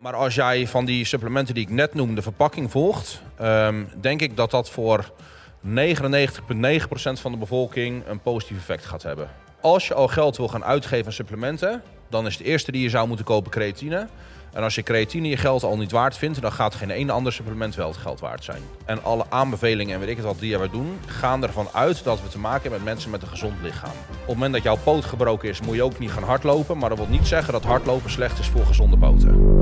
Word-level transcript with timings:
Maar 0.00 0.14
als 0.14 0.34
jij 0.34 0.66
van 0.66 0.84
die 0.84 1.04
supplementen 1.04 1.54
die 1.54 1.62
ik 1.62 1.70
net 1.70 1.94
noemde, 1.94 2.14
de 2.14 2.22
verpakking 2.22 2.70
volgt, 2.70 3.22
ehm, 3.36 3.84
denk 4.00 4.20
ik 4.20 4.36
dat 4.36 4.50
dat 4.50 4.70
voor 4.70 5.12
99,9% 5.60 7.20
van 7.20 7.32
de 7.32 7.38
bevolking 7.38 8.06
een 8.06 8.20
positief 8.20 8.56
effect 8.56 8.84
gaat 8.84 9.02
hebben. 9.02 9.30
Als 9.60 9.88
je 9.88 9.94
al 9.94 10.08
geld 10.08 10.36
wil 10.36 10.48
gaan 10.48 10.64
uitgeven 10.64 11.06
aan 11.06 11.12
supplementen, 11.12 11.82
dan 12.08 12.26
is 12.26 12.38
het 12.38 12.46
eerste 12.46 12.72
die 12.72 12.82
je 12.82 12.88
zou 12.88 13.08
moeten 13.08 13.24
kopen 13.24 13.50
creatine. 13.50 14.08
En 14.52 14.62
als 14.62 14.74
je 14.74 14.82
creatine 14.82 15.28
je 15.28 15.36
geld 15.36 15.62
al 15.62 15.76
niet 15.76 15.90
waard 15.90 16.16
vindt, 16.16 16.40
dan 16.40 16.52
gaat 16.52 16.74
geen 16.74 16.90
één 16.90 17.10
ander 17.10 17.32
supplement 17.32 17.74
wel 17.74 17.88
het 17.88 17.96
geld 17.96 18.20
waard 18.20 18.44
zijn. 18.44 18.62
En 18.84 19.02
alle 19.02 19.24
aanbevelingen 19.28 19.94
en 19.94 20.00
weet 20.00 20.08
ik 20.08 20.16
het 20.16 20.24
wat 20.24 20.38
die 20.38 20.58
we 20.58 20.70
doen, 20.70 20.98
gaan 21.06 21.42
ervan 21.42 21.68
uit 21.72 22.04
dat 22.04 22.22
we 22.22 22.28
te 22.28 22.38
maken 22.38 22.62
hebben 22.62 22.80
met 22.80 22.92
mensen 22.92 23.10
met 23.10 23.22
een 23.22 23.28
gezond 23.28 23.62
lichaam. 23.62 23.90
Op 23.90 24.16
het 24.18 24.26
moment 24.26 24.52
dat 24.52 24.62
jouw 24.62 24.76
poot 24.76 25.04
gebroken 25.04 25.48
is, 25.48 25.60
moet 25.60 25.74
je 25.74 25.82
ook 25.82 25.98
niet 25.98 26.10
gaan 26.10 26.22
hardlopen. 26.22 26.78
Maar 26.78 26.88
dat 26.88 26.98
wil 26.98 27.06
niet 27.08 27.26
zeggen 27.26 27.52
dat 27.52 27.64
hardlopen 27.64 28.10
slecht 28.10 28.38
is 28.38 28.48
voor 28.48 28.66
gezonde 28.66 28.98
poten. 28.98 29.58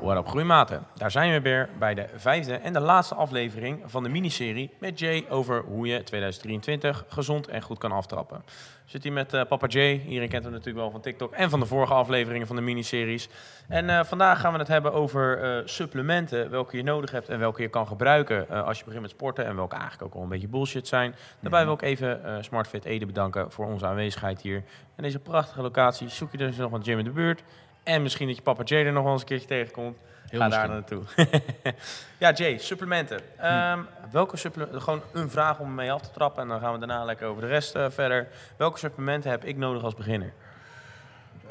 What 0.00 0.16
up, 0.16 0.28
groeimaten? 0.28 0.82
Daar 0.96 1.10
zijn 1.10 1.32
we 1.32 1.40
weer 1.40 1.68
bij 1.78 1.94
de 1.94 2.06
vijfde 2.16 2.54
en 2.54 2.72
de 2.72 2.80
laatste 2.80 3.14
aflevering 3.14 3.80
van 3.86 4.02
de 4.02 4.08
miniserie 4.08 4.70
met 4.78 4.98
Jay 4.98 5.24
over 5.28 5.62
hoe 5.66 5.86
je 5.86 6.02
2023 6.02 7.04
gezond 7.08 7.48
en 7.48 7.62
goed 7.62 7.78
kan 7.78 7.92
aftrappen. 7.92 8.44
Zit 8.84 9.02
hier 9.02 9.12
met 9.12 9.32
eh, 9.32 9.44
Papa 9.48 9.66
Jay. 9.66 10.02
Iedereen 10.06 10.28
kent 10.28 10.42
hem 10.42 10.52
natuurlijk 10.52 10.78
wel 10.78 10.90
van 10.90 11.00
TikTok 11.00 11.32
en 11.32 11.50
van 11.50 11.60
de 11.60 11.66
vorige 11.66 11.94
afleveringen 11.94 12.46
van 12.46 12.56
de 12.56 12.62
miniseries. 12.62 13.28
En 13.68 13.90
eh, 13.90 14.04
vandaag 14.04 14.40
gaan 14.40 14.52
we 14.52 14.58
het 14.58 14.68
hebben 14.68 14.92
over 14.92 15.42
eh, 15.42 15.62
supplementen, 15.64 16.50
welke 16.50 16.76
je 16.76 16.82
nodig 16.82 17.10
hebt 17.10 17.28
en 17.28 17.38
welke 17.38 17.62
je 17.62 17.68
kan 17.68 17.86
gebruiken 17.86 18.48
als 18.64 18.78
je 18.78 18.84
begint 18.84 19.02
met 19.02 19.10
sporten 19.10 19.46
en 19.46 19.56
welke 19.56 19.76
eigenlijk 19.76 20.04
ook 20.04 20.14
al 20.14 20.22
een 20.22 20.28
beetje 20.28 20.48
bullshit 20.48 20.88
zijn. 20.88 21.14
Daarbij 21.40 21.64
wil 21.64 21.74
ik 21.74 21.82
even 21.82 22.44
SmartFit 22.44 22.84
Ede 22.84 23.06
bedanken 23.06 23.50
voor 23.50 23.66
onze 23.66 23.86
aanwezigheid 23.86 24.40
hier. 24.40 24.62
En 24.96 25.02
deze 25.02 25.18
prachtige 25.18 25.62
locatie. 25.62 26.08
Zoek 26.08 26.32
je 26.32 26.38
dus 26.38 26.56
nog 26.56 26.72
een 26.72 26.84
gym 26.84 26.98
in 26.98 27.04
de 27.04 27.10
buurt 27.10 27.42
en 27.82 28.02
misschien 28.02 28.26
dat 28.26 28.36
je 28.36 28.42
Papa 28.42 28.62
Jay 28.62 28.86
er 28.86 28.92
nog 28.92 29.02
wel 29.02 29.12
eens 29.12 29.20
een 29.20 29.26
keertje 29.26 29.48
tegenkomt. 29.48 29.98
Heel 30.28 30.40
Ga 30.40 30.48
daar 30.48 30.68
naartoe. 30.68 31.02
ja, 32.18 32.32
Jay, 32.32 32.58
supplementen. 32.58 33.20
Um, 33.44 33.86
welke 34.10 34.36
supplementen? 34.36 34.82
Gewoon 34.82 35.02
een 35.12 35.30
vraag 35.30 35.58
om 35.58 35.74
mee 35.74 35.92
af 35.92 36.00
te 36.00 36.10
trappen. 36.10 36.42
En 36.42 36.48
dan 36.48 36.60
gaan 36.60 36.72
we 36.72 36.78
daarna 36.78 37.04
lekker 37.04 37.26
over 37.26 37.42
de 37.42 37.48
rest 37.48 37.76
uh, 37.76 37.90
verder. 37.90 38.28
Welke 38.56 38.78
supplementen 38.78 39.30
heb 39.30 39.44
ik 39.44 39.56
nodig 39.56 39.82
als 39.82 39.94
beginner? 39.94 40.32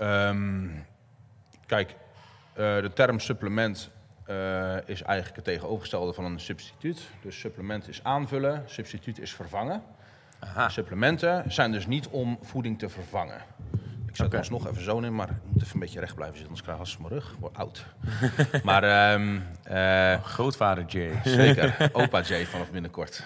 Um, 0.01 0.85
kijk, 1.65 1.89
uh, 1.89 1.95
de 2.55 2.91
term 2.93 3.19
supplement 3.19 3.89
uh, 4.29 4.75
is 4.85 5.01
eigenlijk 5.01 5.35
het 5.35 5.45
tegenovergestelde 5.45 6.13
van 6.13 6.25
een 6.25 6.39
substituut. 6.39 7.09
Dus 7.21 7.39
supplement 7.39 7.87
is 7.87 8.03
aanvullen, 8.03 8.63
substituut 8.65 9.19
is 9.19 9.33
vervangen. 9.33 9.83
Aha. 10.39 10.69
Supplementen 10.69 11.51
zijn 11.51 11.71
dus 11.71 11.87
niet 11.87 12.07
om 12.07 12.39
voeding 12.41 12.79
te 12.79 12.89
vervangen. 12.89 13.41
Ik 14.11 14.17
zet 14.17 14.25
okay. 14.25 14.45
nog 14.49 14.67
even 14.67 14.83
zo 14.83 14.99
in, 14.99 15.15
maar 15.15 15.29
ik 15.29 15.35
moet 15.51 15.61
even 15.61 15.73
een 15.73 15.79
beetje 15.79 15.99
recht 15.99 16.15
blijven 16.15 16.37
zitten, 16.37 16.55
anders 16.55 16.75
krijg 16.75 16.93
ik 16.93 16.99
mijn 16.99 17.13
rug. 17.13 17.35
Word 17.39 17.57
oud. 17.57 17.85
maar, 18.63 19.13
um, 19.13 19.43
uh, 19.71 20.23
Grootvader 20.23 20.85
Jay. 20.85 21.19
Zeker, 21.23 21.89
opa 21.93 22.21
Jay 22.21 22.45
vanaf 22.45 22.71
binnenkort. 22.71 23.25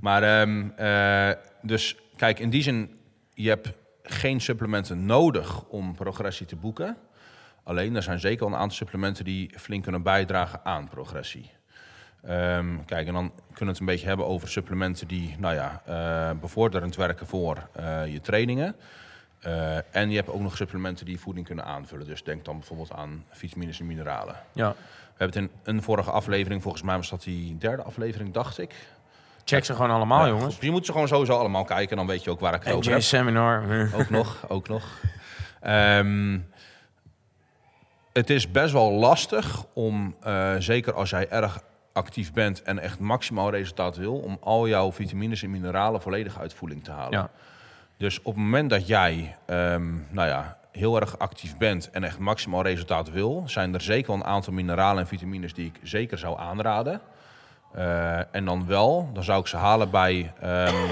Maar, 0.00 0.40
um, 0.40 0.72
uh, 0.80 1.30
dus 1.62 1.96
kijk, 2.16 2.38
in 2.38 2.50
die 2.50 2.62
zin, 2.62 2.98
je 3.34 3.48
hebt 3.48 3.72
geen 4.02 4.40
supplementen 4.40 5.06
nodig 5.06 5.64
om 5.64 5.94
progressie 5.94 6.46
te 6.46 6.56
boeken. 6.56 6.96
Alleen, 7.62 7.96
er 7.96 8.02
zijn 8.02 8.20
zeker 8.20 8.46
een 8.46 8.56
aantal 8.56 8.76
supplementen 8.76 9.24
die 9.24 9.50
flink 9.56 9.82
kunnen 9.82 10.02
bijdragen 10.02 10.64
aan 10.64 10.88
progressie. 10.88 11.50
Um, 12.28 12.84
kijk, 12.84 13.06
en 13.06 13.12
dan 13.12 13.32
kunnen 13.46 13.58
we 13.58 13.66
het 13.66 13.80
een 13.80 13.86
beetje 13.86 14.06
hebben 14.06 14.26
over 14.26 14.48
supplementen 14.48 15.08
die, 15.08 15.36
nou 15.38 15.54
ja, 15.54 15.82
uh, 15.88 16.40
bevorderend 16.40 16.96
werken 16.96 17.26
voor 17.26 17.68
je 18.08 18.20
trainingen. 18.20 18.76
Uh, 19.46 19.76
en 19.90 20.10
je 20.10 20.16
hebt 20.16 20.28
ook 20.28 20.40
nog 20.40 20.56
supplementen 20.56 21.04
die 21.04 21.14
je 21.14 21.20
voeding 21.20 21.46
kunnen 21.46 21.64
aanvullen. 21.64 22.06
Dus 22.06 22.24
denk 22.24 22.44
dan 22.44 22.58
bijvoorbeeld 22.58 22.92
aan 22.92 23.24
vitamines 23.30 23.80
en 23.80 23.86
mineralen. 23.86 24.36
Ja. 24.52 24.70
We 24.70 25.24
hebben 25.24 25.42
het 25.42 25.50
in 25.50 25.74
een 25.74 25.82
vorige 25.82 26.10
aflevering, 26.10 26.62
volgens 26.62 26.82
mij 26.82 26.96
was 26.96 27.08
dat 27.08 27.22
die 27.22 27.58
derde 27.58 27.82
aflevering, 27.82 28.32
dacht 28.32 28.58
ik. 28.58 28.74
Check 29.44 29.64
ze 29.64 29.74
gewoon 29.74 29.90
allemaal, 29.90 30.24
ja, 30.24 30.28
jongens. 30.28 30.56
Je 30.60 30.70
moet 30.70 30.86
ze 30.86 30.92
gewoon 30.92 31.08
sowieso 31.08 31.38
allemaal 31.38 31.64
kijken, 31.64 31.96
dan 31.96 32.06
weet 32.06 32.24
je 32.24 32.30
ook 32.30 32.40
waar 32.40 32.54
ik 32.54 32.62
het 32.62 32.74
over 32.74 32.92
heb. 32.92 33.02
seminar. 33.02 33.90
Ook 33.94 34.10
nog, 34.10 34.44
ook 34.48 34.68
nog. 34.68 35.00
Um, 35.66 36.46
het 38.12 38.30
is 38.30 38.50
best 38.50 38.72
wel 38.72 38.92
lastig 38.92 39.64
om, 39.72 40.16
uh, 40.26 40.54
zeker 40.58 40.94
als 40.94 41.10
jij 41.10 41.28
erg 41.28 41.60
actief 41.92 42.32
bent 42.32 42.62
en 42.62 42.78
echt 42.78 42.98
maximaal 42.98 43.50
resultaat 43.50 43.96
wil, 43.96 44.18
om 44.18 44.38
al 44.40 44.68
jouw 44.68 44.92
vitamines 44.92 45.42
en 45.42 45.50
mineralen 45.50 46.02
volledig 46.02 46.38
uit 46.38 46.54
voeding 46.54 46.84
te 46.84 46.90
halen. 46.90 47.18
Ja. 47.18 47.30
Dus 47.96 48.18
op 48.18 48.34
het 48.34 48.42
moment 48.42 48.70
dat 48.70 48.86
jij 48.86 49.36
um, 49.46 50.06
nou 50.10 50.28
ja, 50.28 50.58
heel 50.70 51.00
erg 51.00 51.18
actief 51.18 51.56
bent 51.56 51.90
en 51.90 52.04
echt 52.04 52.18
maximaal 52.18 52.62
resultaat 52.62 53.10
wil, 53.10 53.42
zijn 53.46 53.74
er 53.74 53.80
zeker 53.80 54.06
wel 54.06 54.16
een 54.16 54.24
aantal 54.24 54.52
mineralen 54.52 55.02
en 55.02 55.08
vitamines 55.08 55.54
die 55.54 55.66
ik 55.66 55.80
zeker 55.82 56.18
zou 56.18 56.38
aanraden. 56.38 57.00
Uh, 57.76 58.34
en 58.34 58.44
dan 58.44 58.66
wel, 58.66 59.10
dan 59.12 59.24
zou 59.24 59.40
ik 59.40 59.46
ze 59.46 59.56
halen 59.56 59.90
bij 59.90 60.32
um, 60.44 60.90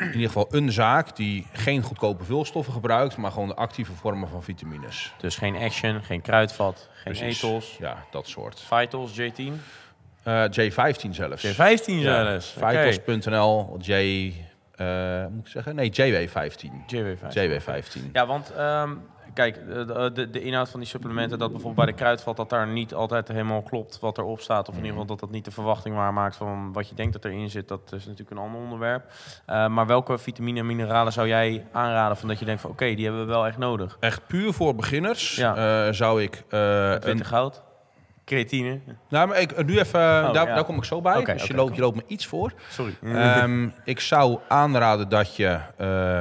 in 0.00 0.12
ieder 0.12 0.26
geval 0.26 0.46
een 0.50 0.72
zaak 0.72 1.16
die 1.16 1.46
geen 1.52 1.82
goedkope 1.82 2.24
vulstoffen 2.24 2.72
gebruikt, 2.72 3.16
maar 3.16 3.32
gewoon 3.32 3.48
de 3.48 3.54
actieve 3.54 3.92
vormen 3.92 4.28
van 4.28 4.42
vitamines. 4.42 5.12
Dus 5.18 5.36
geen 5.36 5.56
Action, 5.56 6.02
geen 6.02 6.20
Kruidvat, 6.20 6.88
geen 6.92 7.12
Precies. 7.12 7.76
Ja, 7.78 8.04
dat 8.10 8.28
soort. 8.28 8.60
Vitals, 8.60 9.20
J10? 9.20 9.52
Uh, 10.24 10.44
J15 10.44 11.10
zelfs. 11.10 11.46
J15 11.46 11.56
zelfs. 11.84 12.54
Ja. 12.60 12.70
Vitals.nl, 12.70 13.76
J 13.80 13.92
uh, 14.76 15.26
moet 15.30 15.46
ik 15.46 15.50
zeggen? 15.50 15.74
Nee, 15.74 15.90
JW15. 15.90 16.92
JW15. 16.92 17.34
JW15. 17.34 18.10
Ja, 18.12 18.26
want 18.26 18.52
um, 18.58 19.02
kijk, 19.34 19.66
de, 19.66 20.10
de, 20.14 20.30
de, 20.30 20.40
inhoud 20.40 20.68
van 20.68 20.80
die 20.80 20.88
supplementen, 20.88 21.38
dat 21.38 21.50
bijvoorbeeld 21.50 21.86
bij 21.86 21.94
de 21.94 22.00
kruidvat, 22.00 22.36
dat 22.36 22.50
daar 22.50 22.66
niet 22.66 22.94
altijd 22.94 23.28
helemaal 23.28 23.62
klopt 23.62 23.98
wat 23.98 24.18
erop 24.18 24.40
staat. 24.40 24.68
Of 24.68 24.74
in 24.74 24.80
ieder 24.80 24.90
geval 24.90 25.06
dat 25.06 25.20
dat 25.20 25.30
niet 25.30 25.44
de 25.44 25.50
verwachting 25.50 25.94
waarmaakt 25.94 26.36
van 26.36 26.72
wat 26.72 26.88
je 26.88 26.94
denkt 26.94 27.12
dat 27.12 27.24
erin 27.24 27.50
zit. 27.50 27.68
Dat 27.68 27.92
is 27.92 28.04
natuurlijk 28.04 28.30
een 28.30 28.44
ander 28.44 28.60
onderwerp. 28.60 29.04
Uh, 29.46 29.68
maar 29.68 29.86
welke 29.86 30.18
vitamine 30.18 30.60
en 30.60 30.66
mineralen 30.66 31.12
zou 31.12 31.28
jij 31.28 31.66
aanraden 31.72 32.16
van 32.16 32.28
dat 32.28 32.38
je 32.38 32.44
denkt 32.44 32.60
van 32.60 32.70
oké, 32.70 32.82
okay, 32.82 32.94
die 32.94 33.04
hebben 33.04 33.26
we 33.26 33.32
wel 33.32 33.46
echt 33.46 33.58
nodig? 33.58 33.96
Echt 34.00 34.26
puur 34.26 34.52
voor 34.52 34.74
beginners 34.74 35.36
ja. 35.36 35.86
uh, 35.86 35.92
zou 35.92 36.22
ik... 36.22 36.44
witte 36.48 37.10
een... 37.10 37.24
goud? 37.24 37.62
Creatine. 38.26 38.80
Nou, 39.08 39.28
maar 39.28 39.40
ik, 39.40 39.66
nu 39.66 39.78
even, 39.78 40.00
oh, 40.00 40.32
daar, 40.32 40.48
ja. 40.48 40.54
daar, 40.54 40.64
kom 40.64 40.76
ik 40.76 40.84
zo 40.84 41.00
bij. 41.00 41.16
Okay, 41.16 41.34
dus 41.34 41.42
okay, 41.42 41.56
je, 41.56 41.62
loopt, 41.62 41.74
je 41.74 41.80
loopt 41.80 41.96
me 41.96 42.02
iets 42.06 42.26
voor. 42.26 42.52
Sorry. 42.68 42.96
Um, 43.02 43.72
ik 43.84 44.00
zou 44.00 44.38
aanraden 44.48 45.08
dat 45.08 45.36
je 45.36 45.58
uh, 45.80 46.20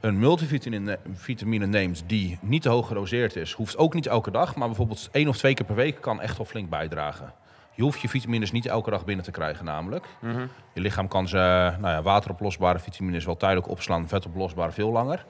een 0.00 0.18
multivitamine 0.18 0.98
vitamine 1.12 1.66
neemt 1.66 2.02
die 2.06 2.38
niet 2.40 2.62
te 2.62 2.68
hoog 2.68 2.86
gedoseerd 2.86 3.36
is. 3.36 3.52
Hoeft 3.52 3.76
ook 3.76 3.94
niet 3.94 4.06
elke 4.06 4.30
dag, 4.30 4.54
maar 4.54 4.66
bijvoorbeeld 4.66 5.08
één 5.12 5.28
of 5.28 5.36
twee 5.36 5.54
keer 5.54 5.66
per 5.66 5.74
week 5.74 6.00
kan 6.00 6.20
echt 6.20 6.36
wel 6.36 6.46
flink 6.46 6.70
bijdragen. 6.70 7.32
Je 7.74 7.82
hoeft 7.82 8.00
je 8.00 8.08
vitamines 8.08 8.52
niet 8.52 8.66
elke 8.66 8.90
dag 8.90 9.04
binnen 9.04 9.24
te 9.24 9.30
krijgen 9.30 9.64
namelijk. 9.64 10.06
Mm 10.20 10.34
-hmm. 10.34 10.48
Je 10.74 10.80
lichaam 10.80 11.08
kan 11.08 11.28
ze, 11.28 11.36
nou 11.80 11.94
ja, 11.94 12.02
wateroplosbare 12.02 12.78
vitamines 12.78 13.24
wel 13.24 13.36
tijdelijk 13.36 13.68
opslaan, 13.68 14.08
vetoplosbare 14.08 14.72
veel 14.72 14.90
langer. 14.90 15.24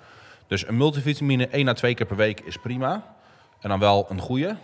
Dus 0.47 0.69
een 0.69 0.77
multivitamine 0.77 1.49
één 1.49 1.69
à 1.69 1.73
twee 1.73 1.95
keer 1.95 2.07
per 2.07 2.17
week 2.17 2.41
is 2.41 2.57
prima. 2.57 3.05
En 3.61 3.69
dan 3.69 3.79
wel 3.79 4.07
een 4.09 4.21
goede. 4.21 4.57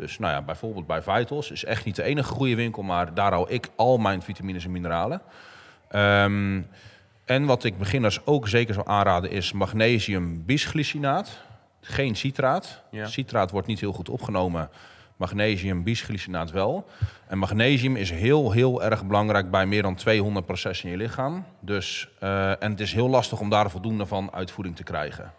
Dus 0.00 0.18
nou 0.18 0.32
ja, 0.32 0.42
bijvoorbeeld 0.42 0.86
bij 0.86 1.02
Vitals 1.02 1.50
is 1.50 1.64
echt 1.64 1.84
niet 1.84 1.96
de 1.96 2.02
enige 2.02 2.32
goede 2.32 2.54
winkel, 2.54 2.82
maar 2.82 3.14
daar 3.14 3.32
hou 3.32 3.50
ik 3.50 3.68
al 3.76 3.98
mijn 3.98 4.22
vitamines 4.22 4.64
en 4.64 4.70
mineralen. 4.70 5.22
Um, 5.94 6.66
en 7.24 7.44
wat 7.44 7.64
ik 7.64 7.78
beginners 7.78 8.26
ook 8.26 8.48
zeker 8.48 8.74
zou 8.74 8.88
aanraden 8.88 9.30
is 9.30 9.52
magnesium 9.52 10.44
bisglycinaat. 10.44 11.38
Geen 11.80 12.16
citraat. 12.16 12.82
Ja. 12.90 13.06
Citraat 13.06 13.50
wordt 13.50 13.66
niet 13.66 13.80
heel 13.80 13.92
goed 13.92 14.08
opgenomen. 14.08 14.70
Magnesium 15.16 15.82
bisglycinaat 15.82 16.50
wel. 16.50 16.86
En 17.26 17.38
magnesium 17.38 17.96
is 17.96 18.10
heel, 18.10 18.52
heel 18.52 18.82
erg 18.82 19.06
belangrijk 19.06 19.50
bij 19.50 19.66
meer 19.66 19.82
dan 19.82 19.94
200 19.94 20.46
processen 20.46 20.84
in 20.84 20.90
je 20.90 21.02
lichaam. 21.02 21.44
Dus, 21.60 22.08
uh, 22.22 22.62
en 22.62 22.70
het 22.70 22.80
is 22.80 22.92
heel 22.92 23.08
lastig 23.08 23.40
om 23.40 23.50
daar 23.50 23.70
voldoende 23.70 24.06
van 24.06 24.32
uitvoering 24.32 24.76
te 24.76 24.82
krijgen. 24.82 25.32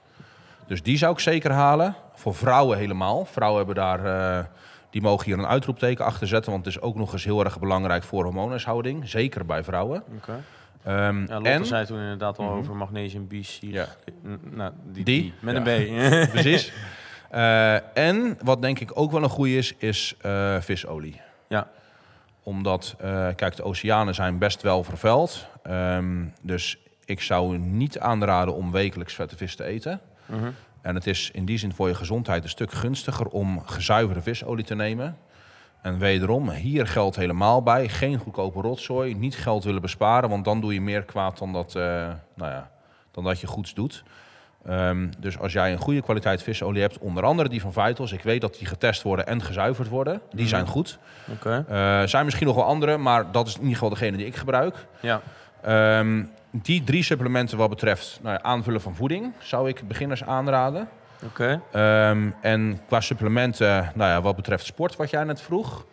Dus 0.67 0.83
die 0.83 0.97
zou 0.97 1.13
ik 1.13 1.19
zeker 1.19 1.51
halen. 1.51 1.95
Voor 2.13 2.35
vrouwen 2.35 2.77
helemaal. 2.77 3.25
Vrouwen 3.25 3.57
hebben 3.57 3.75
daar, 3.75 4.05
uh, 4.05 4.45
die 4.89 5.01
mogen 5.01 5.25
hier 5.25 5.39
een 5.39 5.47
uitroepteken 5.47 6.05
achter 6.05 6.27
zetten. 6.27 6.51
Want 6.51 6.65
het 6.65 6.75
is 6.75 6.81
ook 6.81 6.95
nog 6.95 7.13
eens 7.13 7.23
heel 7.23 7.43
erg 7.43 7.59
belangrijk 7.59 8.03
voor 8.03 8.23
hormoonhuishouding. 8.23 9.09
Zeker 9.09 9.45
bij 9.45 9.63
vrouwen. 9.63 10.03
Okay. 10.15 10.39
Um, 11.07 11.19
ja, 11.27 11.33
Lotte 11.33 11.49
en, 11.49 11.65
zei 11.65 11.85
toen 11.85 11.99
inderdaad 11.99 12.37
al 12.37 12.43
mm 12.43 12.49
-hmm. 12.49 12.59
over 12.59 12.75
magnesium 12.75 13.27
bisphenol. 13.27 13.75
Ja. 13.75 13.87
Nou, 14.41 14.71
die, 14.83 15.03
die, 15.03 15.21
die 15.21 15.33
met 15.39 15.65
ja. 15.65 15.65
een 15.65 16.29
B. 16.29 16.29
Precies. 16.31 16.73
Uh, 17.33 17.97
en 17.97 18.37
wat 18.43 18.61
denk 18.61 18.79
ik 18.79 18.91
ook 18.93 19.11
wel 19.11 19.23
een 19.23 19.29
goede 19.29 19.57
is, 19.57 19.73
is 19.77 20.15
uh, 20.25 20.55
visolie. 20.59 21.21
Ja. 21.47 21.67
Omdat, 22.43 22.95
uh, 23.03 23.27
kijk, 23.35 23.55
de 23.55 23.63
oceanen 23.63 24.15
zijn 24.15 24.37
best 24.37 24.61
wel 24.61 24.83
vervuild. 24.83 25.47
Um, 25.69 26.33
dus 26.41 26.77
ik 27.05 27.21
zou 27.21 27.57
niet 27.57 27.99
aanraden 27.99 28.55
om 28.55 28.71
wekelijks 28.71 29.13
vette 29.13 29.37
vis 29.37 29.55
te 29.55 29.63
eten. 29.63 30.01
Mm 30.25 30.39
-hmm. 30.39 30.55
En 30.81 30.95
het 30.95 31.07
is 31.07 31.29
in 31.33 31.45
die 31.45 31.57
zin 31.57 31.73
voor 31.73 31.87
je 31.87 31.95
gezondheid 31.95 32.43
een 32.43 32.49
stuk 32.49 32.71
gunstiger 32.71 33.27
om 33.27 33.61
gezuiverde 33.65 34.21
visolie 34.21 34.65
te 34.65 34.75
nemen. 34.75 35.17
En 35.81 35.97
wederom, 35.99 36.49
hier 36.49 36.87
geldt 36.87 37.15
helemaal 37.15 37.63
bij. 37.63 37.89
Geen 37.89 38.17
goedkope 38.17 38.61
rotzooi. 38.61 39.15
Niet 39.15 39.35
geld 39.35 39.63
willen 39.63 39.81
besparen, 39.81 40.29
want 40.29 40.45
dan 40.45 40.61
doe 40.61 40.73
je 40.73 40.81
meer 40.81 41.03
kwaad 41.03 41.37
dan 41.37 41.53
dat, 41.53 41.75
uh, 41.75 41.83
nou 42.35 42.51
ja, 42.51 42.71
dan 43.11 43.23
dat 43.23 43.39
je 43.39 43.47
goeds 43.47 43.73
doet. 43.73 44.03
Ehm, 44.65 45.07
dus 45.17 45.39
als 45.39 45.53
jij 45.53 45.71
een 45.71 45.77
goede 45.79 46.01
kwaliteit 46.01 46.43
visolie 46.43 46.81
hebt, 46.81 46.97
onder 46.97 47.23
andere 47.23 47.49
die 47.49 47.61
van 47.61 47.73
Vitals, 47.73 48.11
ik 48.11 48.23
weet 48.23 48.41
dat 48.41 48.55
die 48.57 48.67
getest 48.67 49.01
worden 49.01 49.27
en 49.27 49.41
gezuiverd 49.41 49.87
worden, 49.87 50.21
die 50.29 50.39
Mhm. 50.39 50.49
zijn 50.49 50.67
goed. 50.67 50.99
Oké. 51.31 51.65
Er 51.69 52.09
zijn 52.09 52.25
misschien 52.25 52.47
nog 52.47 52.55
wel 52.55 52.65
andere, 52.65 52.97
maar 52.97 53.31
dat 53.31 53.47
is 53.47 53.53
in 53.53 53.59
ieder 53.59 53.73
geval 53.73 53.89
degene 53.89 54.17
die 54.17 54.25
ik 54.25 54.35
gebruik. 54.35 54.85
Ja. 54.99 55.21
Ehm, 55.61 56.23
die 56.51 56.83
drie 56.83 57.03
supplementen 57.03 57.57
wat 57.57 57.69
betreft 57.69 58.19
nou 58.21 58.35
ja, 58.35 58.41
aanvullen 58.41 58.81
van 58.81 58.95
voeding 58.95 59.33
zou 59.39 59.69
ik 59.69 59.87
beginners 59.87 60.23
aanraden. 60.23 60.87
Oké. 61.25 61.61
Ehm, 61.71 62.29
en 62.41 62.79
qua 62.87 63.01
supplementen, 63.01 63.91
nou 63.95 64.11
ja, 64.11 64.21
wat 64.21 64.35
betreft 64.35 64.65
sport, 64.65 64.95
wat 64.95 65.09
jij 65.09 65.23
net 65.23 65.41
vroeg. 65.41 65.85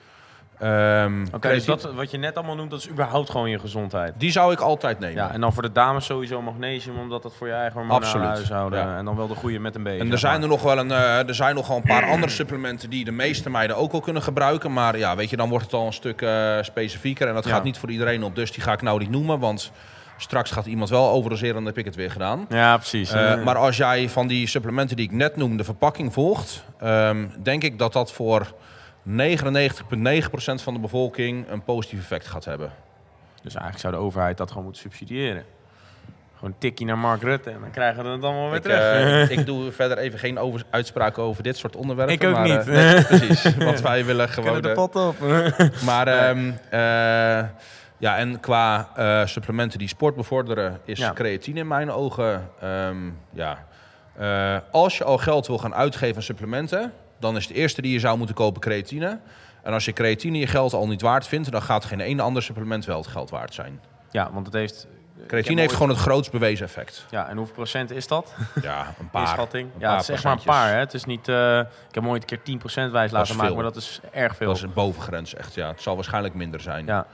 ehm, 0.58 1.26
Oké, 1.32 1.48
dus 1.48 1.64
dat, 1.64 1.92
wat 1.92 2.10
je 2.10 2.18
net 2.18 2.36
allemaal 2.36 2.54
noemt, 2.56 2.70
dat 2.70 2.78
is 2.78 2.88
überhaupt 2.90 3.30
gewoon 3.30 3.50
je 3.50 3.58
gezondheid. 3.58 4.14
Die 4.16 4.30
zou 4.30 4.52
ik 4.52 4.60
altijd 4.60 4.98
nemen. 4.98 5.16
Ja, 5.16 5.30
en 5.32 5.40
dan 5.40 5.52
voor 5.52 5.62
de 5.62 5.72
dames 5.72 6.04
sowieso 6.04 6.42
magnesium, 6.42 6.98
omdat 6.98 7.22
dat 7.22 7.34
voor 7.34 7.46
je 7.46 7.52
eigen 7.52 7.78
hormonale 7.78 8.18
huishouden. 8.18 8.78
ja. 8.78 8.96
En 8.96 9.04
dan 9.04 9.16
wel 9.16 9.26
de 9.28 9.34
goede 9.34 9.58
met 9.58 9.74
een 9.74 9.82
B. 9.82 9.86
En 9.86 10.12
er 10.12 10.18
zijn 10.18 10.42
er 10.42 10.48
nog 10.48 10.62
wel 10.62 10.78
een, 10.78 10.90
eh, 10.90 11.28
er 11.28 11.34
zijn 11.34 11.54
nog 11.54 11.68
wel 11.68 11.76
een 11.76 11.82
paar 11.82 12.04
andere 12.06 12.32
supplementen 12.32 12.90
die 12.90 13.04
de 13.04 13.12
meeste 13.12 13.50
meiden 13.50 13.76
ook 13.76 13.92
wel 13.92 14.00
kunnen 14.00 14.22
gebruiken. 14.22 14.72
Maar 14.72 14.98
ja, 14.98 15.16
weet 15.16 15.30
je, 15.30 15.36
dan 15.36 15.48
wordt 15.48 15.64
het 15.64 15.74
al 15.74 15.86
een 15.86 15.92
stuk 15.92 16.22
eh, 16.22 16.56
specifieker. 16.62 17.28
En 17.28 17.34
dat 17.34 17.44
Ja. 17.44 17.50
gaat 17.50 17.64
niet 17.64 17.78
voor 17.78 17.90
iedereen 17.90 18.22
op. 18.24 18.34
Dus 18.34 18.52
die 18.52 18.62
ga 18.62 18.72
ik 18.72 18.82
nou 18.82 18.98
niet 18.98 19.10
noemen. 19.10 19.38
Want 19.38 19.72
straks 20.18 20.50
gaat 20.50 20.66
iemand 20.66 20.90
wel 20.90 21.10
overdoseren 21.10 21.56
en 21.56 21.62
dan 21.64 21.66
heb 21.66 21.78
ik 21.78 21.84
het 21.84 21.94
weer 21.94 22.10
gedaan. 22.10 22.46
Ja, 22.48 22.76
precies. 22.76 23.12
Eh, 23.12 23.42
maar 23.42 23.56
als 23.56 23.76
jij 23.76 24.08
van 24.08 24.26
die 24.26 24.46
supplementen 24.46 24.96
die 24.96 25.04
ik 25.04 25.12
net 25.12 25.36
noemde, 25.36 25.56
de 25.56 25.64
verpakking 25.64 26.12
volgt, 26.12 26.64
ehm, 26.80 27.26
denk 27.42 27.62
ik 27.64 27.78
dat 27.78 27.92
dat 27.92 28.12
voor 28.12 28.52
99,9% 29.02 30.62
van 30.62 30.74
de 30.74 30.80
bevolking 30.80 31.50
een 31.50 31.62
positief 31.64 31.98
effect 32.00 32.26
gaat 32.26 32.44
hebben. 32.44 32.72
Dus 33.42 33.54
eigenlijk 33.54 33.78
zou 33.80 33.92
de 33.94 34.00
overheid 34.00 34.36
dat 34.36 34.48
gewoon 34.48 34.64
moeten 34.64 34.82
subsidiëren. 34.82 35.44
Gewoon 36.34 36.50
een 36.50 36.58
tikkie 36.58 36.86
naar 36.86 36.98
Mark 36.98 37.22
Rutte 37.22 37.50
en 37.50 37.60
dan 37.60 37.70
krijgen 37.70 38.04
we 38.04 38.08
het 38.10 38.22
allemaal 38.22 38.46
weer 38.48 38.56
Ik, 38.56 38.62
terug. 38.62 39.28
eh, 39.30 39.30
ik 39.38 39.46
doe 39.46 39.72
verder 39.72 39.98
even 39.98 40.18
geen 40.18 40.38
over 40.38 40.62
uitspraken 40.70 41.22
over 41.22 41.42
dit 41.42 41.56
soort 41.56 41.76
onderwerpen. 41.76 42.14
Ik 42.14 42.24
ook 42.24 42.32
maar, 42.32 42.42
niet. 42.48 42.68
eh, 42.68 42.74
nee, 42.74 43.04
precies, 43.04 43.54
want 43.64 43.80
wij 43.80 44.04
willen 44.04 44.28
gewoon... 44.28 44.52
Kunnen 44.52 44.70
de 44.74 44.76
pot 44.80 44.96
op. 44.96 45.16
Maar 45.84 46.06
ehm, 46.28 46.50
eh, 46.70 47.48
ja, 47.98 48.16
en 48.16 48.40
qua 48.40 48.88
eh, 48.96 49.26
supplementen 49.26 49.78
die 49.78 49.88
sport 49.88 50.14
bevorderen, 50.16 50.80
is 50.84 50.98
Ja. 50.98 51.12
creatine 51.12 51.60
in 51.60 51.66
mijn 51.68 51.90
ogen. 51.90 52.50
ehm, 52.60 53.10
ja. 53.32 53.66
Eh, 54.16 54.56
als 54.70 54.98
je 54.98 55.04
al 55.04 55.18
geld 55.18 55.46
wil 55.46 55.58
gaan 55.58 55.74
uitgeven 55.74 56.16
aan 56.16 56.22
supplementen, 56.22 56.92
dan 57.20 57.36
is 57.36 57.46
het 57.48 57.56
eerste 57.56 57.82
die 57.82 57.92
je 57.92 57.98
zou 57.98 58.16
moeten 58.18 58.34
kopen 58.34 58.60
creatine. 58.60 59.18
En 59.62 59.72
als 59.72 59.84
je 59.84 59.92
creatine 59.92 60.38
je 60.38 60.46
geld 60.46 60.72
al 60.72 60.86
niet 60.88 61.00
waard 61.02 61.26
vindt, 61.26 61.50
dan 61.50 61.62
gaat 61.62 61.84
geen 61.84 62.00
ene 62.00 62.22
ander 62.22 62.42
supplement 62.42 62.84
wel 62.84 62.96
het 62.98 63.06
geld 63.06 63.30
waard 63.30 63.54
zijn. 63.54 63.80
Ja, 64.10 64.30
want 64.32 64.46
het 64.46 64.54
heeft... 64.54 64.86
Creatine 65.26 65.54
heeft 65.60 65.68
ooit- 65.72 65.78
gewoon 65.80 65.88
het 65.96 66.04
grootst 66.04 66.30
bewezen 66.30 66.66
effect. 66.66 67.06
Ja, 67.10 67.28
en 67.28 67.36
hoeveel 67.36 67.54
procent 67.54 67.90
is 67.90 68.06
dat? 68.06 68.34
Ja, 68.62 68.94
een 68.98 69.10
Paar. 69.10 69.26
Schatting. 69.36 69.68
een 69.74 69.80
Ja, 69.80 69.86
paar 69.88 69.96
het 69.96 70.08
is 70.08 70.14
echt 70.14 70.24
maar 70.24 70.32
een 70.32 70.42
paar. 70.44 70.68
Hè. 70.72 70.76
Het 70.78 70.94
is 70.94 71.04
niet... 71.04 71.28
eh, 71.28 71.58
ik 71.58 71.94
heb 71.94 72.06
ooit 72.06 72.30
een 72.30 72.40
keer 72.60 72.88
10% 72.88 72.90
wijs 72.92 73.10
laten 73.10 73.36
maken, 73.36 73.54
maar 73.54 73.62
dat 73.64 73.76
is 73.76 74.00
erg 74.12 74.36
veel. 74.36 74.46
Dat 74.46 74.56
is 74.56 74.62
een 74.62 74.72
bovengrens, 74.72 75.34
echt. 75.34 75.54
Ja, 75.54 75.68
het 75.68 75.82
zal 75.82 75.94
waarschijnlijk 75.94 76.34
minder 76.34 76.60
zijn. 76.60 76.86
Ja. 76.86 77.06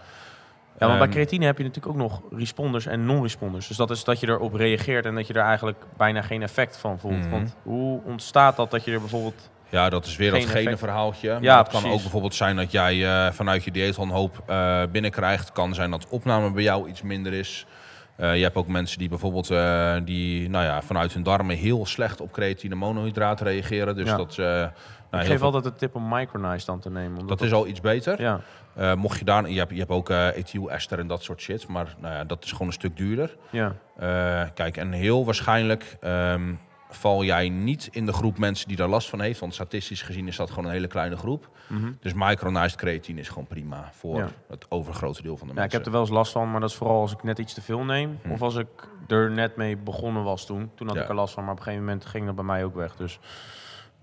Ja, 0.78 0.86
want 0.86 0.98
bij 0.98 1.08
Ehm, 1.08 1.16
creatine 1.16 1.44
heb 1.44 1.58
je 1.58 1.64
natuurlijk 1.64 1.94
ook 1.94 2.00
nog 2.00 2.22
responders 2.30 2.86
en 2.86 3.06
non-responders. 3.06 3.68
Dus 3.68 3.76
dat 3.76 3.90
is 3.90 4.04
dat 4.04 4.20
je 4.20 4.28
erop 4.28 4.54
reageert 4.54 5.06
en 5.06 5.14
dat 5.14 5.26
je 5.26 5.32
er 5.34 5.44
eigenlijk 5.44 5.84
bijna 5.96 6.22
geen 6.22 6.42
effect 6.42 6.76
van 6.76 6.98
voelt. 6.98 7.18
Mhm. 7.18 7.30
Want 7.30 7.56
hoe 7.62 8.00
ontstaat 8.04 8.56
dat 8.56 8.70
dat 8.70 8.84
je 8.84 8.92
er 8.92 9.00
bijvoorbeeld... 9.00 9.50
Ja, 9.68 9.88
dat 9.88 10.06
is 10.06 10.16
weer 10.16 10.30
Geen 10.32 10.40
dat 10.40 10.50
gene 10.50 10.76
verhaaltje. 10.76 11.32
Maar 11.32 11.42
Ja, 11.42 11.58
het 11.58 11.68
kan 11.68 11.84
ook 11.90 12.00
bijvoorbeeld 12.00 12.34
zijn 12.34 12.56
dat 12.56 12.72
jij 12.72 13.04
eh, 13.04 13.32
vanuit 13.32 13.64
je 13.64 13.70
dieet 13.70 13.96
al 13.96 14.04
een 14.04 14.10
hoop 14.10 14.42
eh, 14.46 14.82
binnenkrijgt. 14.92 15.44
Het 15.44 15.52
kan 15.52 15.74
zijn 15.74 15.90
dat 15.90 16.06
opname 16.08 16.50
bij 16.50 16.62
jou 16.62 16.88
iets 16.88 17.02
minder 17.02 17.32
is. 17.32 17.66
Eh, 18.16 18.36
je 18.36 18.42
hebt 18.42 18.56
ook 18.56 18.66
mensen 18.68 18.98
die 18.98 19.08
bijvoorbeeld 19.08 19.48
die, 20.06 20.48
nou 20.50 20.64
ja, 20.64 20.82
vanuit 20.82 21.12
hun 21.12 21.22
darmen 21.22 21.56
heel 21.56 21.86
slecht 21.86 22.20
op 22.20 22.32
creatine 22.32 22.74
monohydraat 22.74 23.40
reageren. 23.40 23.96
Dus 23.96 24.08
Ja. 24.08 24.16
dat, 24.16 24.38
ik 25.20 25.26
heel 25.26 25.32
geef 25.32 25.42
altijd 25.42 25.64
de 25.64 25.74
tip 25.74 25.94
om 25.94 26.08
Micronize 26.08 26.66
dan 26.66 26.80
te 26.80 26.90
nemen. 26.90 27.20
Omdat 27.20 27.38
dat 27.38 27.46
is 27.46 27.52
al 27.52 27.66
iets 27.66 27.80
beter. 27.80 28.20
Ja, 28.22 28.40
Eh, 28.74 28.94
mocht 28.94 29.18
je 29.18 29.24
daar, 29.24 29.50
je 29.50 29.58
hebt, 29.58 29.70
je 29.72 29.78
hebt 29.78 29.90
ook 29.90 30.10
eh 30.10 30.36
ethylester 30.36 30.98
en 30.98 31.06
dat 31.06 31.22
soort 31.22 31.40
shit. 31.40 31.68
Maar 31.68 31.94
nou 32.00 32.14
ja, 32.14 32.24
dat 32.24 32.44
is 32.44 32.52
gewoon 32.52 32.66
een 32.66 32.72
stuk 32.72 32.96
duurder. 32.96 33.36
ja. 33.50 33.74
Eh, 33.96 34.42
kijk, 34.54 34.76
en 34.76 34.92
heel 34.92 35.24
waarschijnlijk 35.24 35.96
ehm, 36.00 36.54
val 36.90 37.24
jij 37.24 37.48
niet 37.48 37.88
in 37.92 38.06
de 38.06 38.12
groep 38.12 38.38
mensen 38.38 38.68
die 38.68 38.76
daar 38.76 38.88
last 38.88 39.08
van 39.08 39.20
heeft. 39.20 39.40
Want 39.40 39.54
statistisch 39.54 40.02
gezien 40.02 40.26
is 40.28 40.36
dat 40.36 40.48
gewoon 40.50 40.64
een 40.64 40.70
hele 40.70 40.86
kleine 40.86 41.16
groep. 41.16 41.48
Mhm. 41.68 41.92
Dus 42.00 42.12
micronized 42.14 42.76
creatine 42.76 43.20
is 43.20 43.28
gewoon 43.28 43.46
prima 43.46 43.88
voor 43.92 44.16
Ja. 44.18 44.28
het 44.48 44.66
overgrote 44.68 45.22
deel 45.22 45.36
van 45.36 45.46
de 45.48 45.54
ja, 45.54 45.62
ik 45.64 45.72
mensen. 45.72 45.76
heb 45.78 45.86
er 45.86 45.92
wel 45.92 46.00
eens 46.00 46.10
last 46.10 46.32
van, 46.32 46.50
maar 46.50 46.60
dat 46.60 46.70
is 46.70 46.76
vooral 46.76 47.00
als 47.00 47.12
ik 47.12 47.22
net 47.22 47.38
iets 47.38 47.54
te 47.54 47.62
veel 47.62 47.84
neem. 47.84 48.18
Hm. 48.22 48.30
Of 48.30 48.42
als 48.42 48.56
ik 48.56 48.68
er 49.08 49.30
net 49.30 49.56
mee 49.56 49.76
begonnen 49.76 50.22
was 50.24 50.46
toen. 50.46 50.70
Toen 50.74 50.86
had 50.86 50.96
ik 50.96 51.08
er 51.08 51.14
last 51.14 51.34
van, 51.34 51.42
maar 51.44 51.52
op 51.52 51.58
een 51.58 51.64
gegeven 51.64 51.84
moment 51.86 52.06
ging 52.06 52.26
dat 52.26 52.34
bij 52.34 52.44
mij 52.44 52.64
ook 52.64 52.74
weg. 52.74 52.96
Dus 52.96 53.18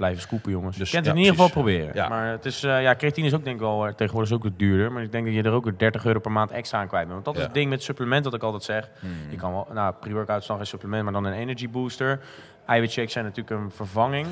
blijven 0.02 0.22
scoopen, 0.22 0.52
jongens. 0.52 0.78
Dus, 0.78 0.90
je 0.90 0.94
kunt 0.94 1.06
ja, 1.06 1.12
het 1.12 1.20
in 1.20 1.26
ieder 1.26 1.44
geval 1.44 1.62
proberen. 1.62 1.94
Ja. 1.94 2.08
Maar 2.08 2.28
het 2.28 2.46
is, 2.46 2.64
eh, 2.64 2.82
ja, 2.82 2.96
creatine 2.96 3.28
is 3.28 3.34
ook 3.34 3.44
denk 3.44 3.56
ik 3.56 3.62
wel, 3.62 3.88
eh, 3.88 3.94
tegenwoordig 3.94 4.30
is 4.32 4.38
ook 4.38 4.44
wat 4.44 4.60
duurder. 4.60 4.92
Maar 4.92 5.04
ik 5.04 5.12
denk 5.12 5.26
dat 5.26 5.34
je 5.34 5.44
er 5.44 5.52
ook 5.52 5.64
weer 5.64 5.78
30 5.78 6.06
euro 6.06 6.20
per 6.20 6.32
maand 6.32 6.52
extra 6.52 6.80
aan 6.80 6.88
kwijt 6.88 7.08
bent. 7.08 7.14
Want 7.14 7.26
dat 7.26 7.36
is 7.36 7.44
het 7.44 7.54
ding 7.54 7.70
met 7.70 7.84
supplement 7.84 8.24
dat 8.24 8.34
ik 8.34 8.44
altijd 8.44 8.64
zeg. 8.64 8.90
Hmm. 9.00 9.12
Je 9.30 9.38
kan 9.38 9.52
wel, 9.52 9.68
nou, 9.74 9.94
pre-workout 10.00 10.42
is 10.42 10.48
dan 10.48 10.58
geen 10.58 10.66
supplement, 10.66 11.04
maar 11.04 11.14
dan 11.14 11.26
een 11.26 11.34
energy 11.34 11.70
booster. 11.70 12.20
Eiwitshakes 12.66 13.12
zijn 13.12 13.26
natuurlijk 13.26 13.62
een 13.62 13.72
vervanging. 13.72 14.28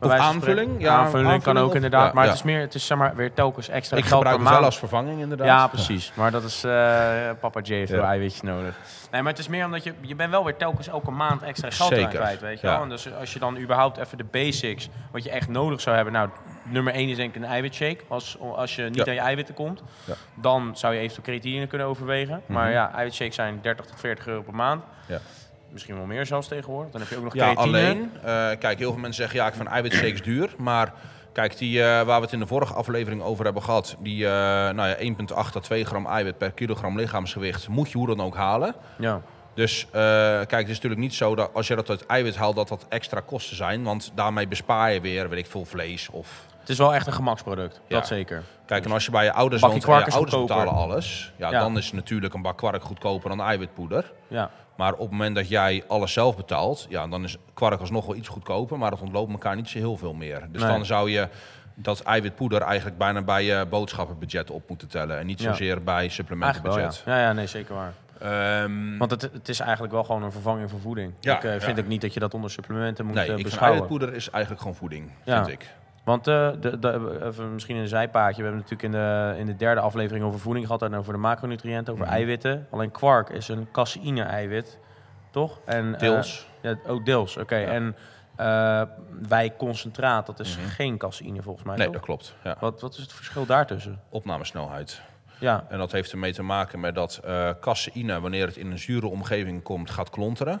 Of 0.00 0.10
aanvulling, 0.12 0.70
ja, 0.78 0.96
aanvulling, 0.96 1.42
kan 1.42 1.58
ook 1.58 1.74
inderdaad. 1.74 2.06
ja, 2.06 2.12
maar 2.14 2.24
ja. 2.24 2.30
het 2.30 2.38
is 2.38 2.44
meer, 2.44 2.60
het 2.60 2.74
is 2.74 2.86
zeg 2.86 2.98
maar 2.98 3.16
weer 3.16 3.32
telkens 3.32 3.68
extra 3.68 3.96
Ik 3.96 4.04
gebruik 4.04 4.38
het 4.38 4.48
wel 4.48 4.64
als 4.64 4.78
vervanging 4.78 5.20
inderdaad. 5.20 5.46
Ja, 5.46 5.66
precies. 5.66 6.12
Maar 6.14 6.30
dat 6.30 6.44
is... 6.44 6.64
eh 6.64 7.30
papa 7.40 7.60
J 7.60 7.72
heeft 7.72 7.90
veel 7.92 8.02
eiwitjes 8.04 8.40
nodig. 8.42 8.74
Nee, 9.10 9.22
maar 9.22 9.30
het 9.30 9.40
is 9.40 9.48
meer 9.48 9.64
omdat 9.64 9.84
je... 9.84 9.92
Je 10.00 10.14
bent 10.14 10.30
wel 10.30 10.44
weer 10.44 10.56
telkens 10.56 10.88
elke 10.88 11.10
maand 11.10 11.42
extra 11.42 11.70
geld 11.70 12.08
kwijt, 12.08 12.40
weet 12.40 12.60
je 12.60 12.66
wel. 12.66 12.82
En 12.82 12.88
dus 12.88 13.14
als 13.14 13.32
je 13.32 13.38
dan 13.38 13.58
überhaupt 13.58 13.96
even 13.98 14.18
de 14.18 14.24
basics... 14.30 14.88
Wat 15.10 15.24
je 15.24 15.30
echt 15.30 15.48
nodig 15.48 15.80
zou 15.80 15.96
hebben... 15.96 16.12
Nou, 16.14 16.28
nummer 16.64 16.92
1 16.94 17.08
is 17.08 17.16
denk 17.16 17.34
ik 17.34 17.42
een 17.42 17.48
eiwitshake. 17.48 17.98
Als, 18.08 18.36
als 18.54 18.76
je 18.76 18.82
niet 18.82 19.08
aan 19.08 19.14
je 19.14 19.20
eiwitten 19.20 19.54
komt. 19.54 19.82
Dan 20.34 20.70
zou 20.76 20.94
je 20.94 21.00
eventueel 21.00 21.24
creatine 21.38 21.66
kunnen 21.66 21.86
overwegen. 21.86 22.42
Maar 22.46 22.64
Mhm. 22.64 22.72
ja, 22.72 22.92
eiwitshakes 22.94 23.34
zijn 23.34 23.58
30 23.62 23.86
tot 23.86 24.00
40 24.00 24.26
euro 24.26 24.42
per 24.42 24.54
maand. 24.54 24.82
Ja. 25.06 25.18
Misschien 25.72 25.96
wel 25.96 26.04
meer 26.06 26.26
zelfs 26.26 26.48
tegenwoordig. 26.48 26.92
Dan 26.92 27.00
heb 27.00 27.10
je 27.10 27.16
ook 27.16 27.22
nog 27.24 27.34
Ja, 27.34 27.52
creatine. 27.52 27.78
alleen. 27.78 28.10
eh, 28.22 28.58
kijk, 28.58 28.78
heel 28.78 28.90
veel 28.92 29.00
mensen 29.00 29.22
zeggen 29.22 29.40
ja, 29.40 29.46
ik 29.46 29.54
vind 29.54 29.68
eiwitshakes 29.68 30.22
duur. 30.22 30.54
Maar 30.58 30.92
kijk, 31.32 31.58
die, 31.58 31.82
eh, 31.82 31.86
waar 32.02 32.16
we 32.18 32.24
het 32.24 32.32
in 32.32 32.38
de 32.38 32.46
vorige 32.46 32.74
aflevering 32.74 33.22
over 33.22 33.44
hebben 33.44 33.62
gehad. 33.62 33.96
Die 33.98 34.26
eh, 34.26 34.30
nou 34.74 34.88
ja, 34.88 34.96
1,8 34.98 35.52
tot 35.52 35.62
2 35.62 35.84
gram 35.84 36.06
eiwit 36.06 36.38
per 36.38 36.50
kilogram 36.52 36.96
lichaamsgewicht. 36.98 37.68
Moet 37.68 37.90
je 37.90 37.98
hoe 37.98 38.06
dan 38.06 38.20
ook 38.20 38.36
halen. 38.36 38.74
Ja. 38.98 39.20
Dus 39.54 39.86
kijk, 39.90 40.50
het 40.50 40.68
is 40.68 40.74
natuurlijk 40.74 41.00
niet 41.00 41.14
zo 41.14 41.34
dat 41.34 41.50
als 41.54 41.66
je 41.68 41.74
dat 41.74 41.90
uit 41.90 42.06
eiwit 42.06 42.36
haalt, 42.36 42.56
dat 42.56 42.68
dat 42.68 42.86
extra 42.88 43.20
kosten 43.20 43.56
zijn. 43.56 43.82
Want 43.82 44.12
daarmee 44.14 44.48
bespaar 44.48 44.92
je 44.92 45.00
weer, 45.00 45.28
weet 45.28 45.38
ik 45.38 45.46
veel, 45.46 45.64
vlees 45.64 46.08
of... 46.10 46.46
Het 46.60 46.68
is 46.68 46.78
wel 46.78 46.94
echt 46.94 47.06
een 47.06 47.12
gemaksproduct. 47.12 47.80
Ja. 47.86 47.96
Dat 47.96 48.06
zeker. 48.06 48.42
Kijk, 48.66 48.84
en 48.84 48.92
als 48.92 49.04
je 49.04 49.10
bij 49.10 49.24
je 49.24 49.32
ouders 49.32 49.62
woont 49.62 49.82
je 49.82 49.88
ouders 49.90 50.14
goedkoper. 50.14 50.46
betalen 50.56 50.72
alles... 50.72 51.32
Ja, 51.36 51.50
Ja. 51.50 51.60
dan 51.60 51.76
is 51.76 51.92
natuurlijk 51.92 52.34
een 52.34 52.42
bak 52.42 52.56
kwark 52.56 52.82
goedkoper 52.82 53.28
dan 53.28 53.40
eiwitpoeder. 53.40 54.12
Ja. 54.28 54.50
Maar 54.80 54.92
op 54.92 54.98
het 55.00 55.10
moment 55.10 55.34
dat 55.34 55.48
jij 55.48 55.84
alles 55.88 56.12
zelf 56.12 56.36
betaalt, 56.36 56.86
ja, 56.88 57.06
dan 57.06 57.24
is 57.24 57.36
kwark 57.54 57.80
alsnog 57.80 58.06
wel 58.06 58.14
iets 58.16 58.28
goedkoper, 58.28 58.78
maar 58.78 58.90
het 58.90 59.00
ontloopt 59.00 59.32
elkaar 59.32 59.56
niet 59.56 59.68
zo 59.68 59.78
heel 59.78 59.96
veel 59.96 60.14
meer. 60.14 60.46
Dus 60.52 60.62
Nee. 60.62 60.70
dan 60.70 60.84
zou 60.86 61.10
je 61.10 61.28
dat 61.74 62.00
eiwitpoeder 62.00 62.62
eigenlijk 62.62 62.98
bijna 62.98 63.22
bij 63.22 63.44
je 63.44 63.66
boodschappenbudget 63.70 64.50
op 64.50 64.68
moeten 64.68 64.88
tellen 64.88 65.18
en 65.18 65.26
niet 65.26 65.40
Ja. 65.40 65.50
zozeer 65.50 65.82
bij 65.82 65.94
Eigenlijk 65.94 66.28
wel, 66.28 66.78
ja. 66.78 66.90
supplementenbudget. 66.90 67.02
ja. 67.06 67.20
Ja, 67.26 67.32
nee, 67.32 67.46
zeker 67.46 67.74
waar. 67.74 67.92
Ehm, 68.20 68.98
Want 68.98 69.10
het, 69.10 69.22
het 69.22 69.48
is 69.48 69.60
eigenlijk 69.60 69.92
wel 69.92 70.04
gewoon 70.04 70.22
een 70.22 70.32
vervanging 70.32 70.70
voor 70.70 70.80
voeding. 70.80 71.12
Ja, 71.20 71.36
ik 71.36 71.44
eh, 71.44 71.60
vind 71.60 71.78
ook 71.78 71.86
niet 71.86 72.00
dat 72.00 72.14
je 72.14 72.20
dat 72.20 72.34
onder 72.34 72.50
supplementen 72.50 73.06
moet 73.06 73.14
nee, 73.14 73.32
eh, 73.32 73.42
beschouwen. 73.42 73.70
eiwitpoeder 73.80 74.14
is 74.14 74.30
eigenlijk 74.30 74.62
gewoon 74.62 74.76
voeding, 74.76 75.10
vind 75.24 75.48
ik. 75.48 75.66
Want 76.04 76.26
eh, 76.26 76.50
de, 76.60 76.78
de, 76.78 77.20
even 77.24 77.52
misschien 77.54 77.76
een 77.76 77.88
zijpaadje. 77.88 78.42
We 78.42 78.48
hebben 78.48 78.60
natuurlijk 78.68 78.82
in 78.82 78.90
de, 79.00 79.34
in 79.40 79.46
de 79.46 79.56
derde 79.56 79.80
aflevering 79.80 80.24
over 80.24 80.40
voeding 80.40 80.66
gehad 80.66 80.82
en 80.82 80.94
over 80.94 81.12
de 81.12 81.18
macronutriënten, 81.18 81.92
over 81.92 82.04
Mhm. 82.04 82.14
eiwitten. 82.14 82.66
Alleen 82.70 82.90
kwark 82.90 83.28
is 83.28 83.48
een 83.48 83.68
caseïne-eiwit, 83.72 84.78
toch? 85.30 85.60
En, 85.64 85.94
eh, 85.94 86.00
Deels. 86.00 86.46
ja, 86.60 86.76
ook 86.86 87.04
deels, 87.04 87.36
oké. 87.36 87.56
Ja. 87.56 87.66
En 87.68 87.96
eh 88.36 88.82
wij 89.28 89.54
concentraat, 89.56 90.26
dat 90.26 90.40
is 90.40 90.56
Mhm. 90.56 90.66
geen 90.68 90.98
caseïne 90.98 91.42
volgens 91.42 91.64
mij, 91.66 91.76
nee, 91.76 91.84
toch? 91.86 91.94
dat 91.94 92.04
klopt. 92.04 92.34
Ja. 92.44 92.56
Wat, 92.60 92.80
wat 92.80 92.92
is 92.94 92.98
het 93.02 93.12
verschil 93.12 93.46
daartussen? 93.46 94.00
Opnamesnelheid. 94.08 95.00
Ja, 95.38 95.64
En 95.68 95.78
dat 95.78 95.92
heeft 95.92 96.12
ermee 96.12 96.32
te 96.32 96.42
maken 96.42 96.80
met 96.80 96.94
dat 96.94 97.20
eh 97.24 97.50
caseïne, 97.60 98.20
wanneer 98.20 98.46
het 98.46 98.56
in 98.56 98.70
een 98.70 98.78
zure 98.78 99.06
omgeving 99.06 99.62
komt, 99.62 99.90
gaat 99.90 100.10
klonteren. 100.10 100.60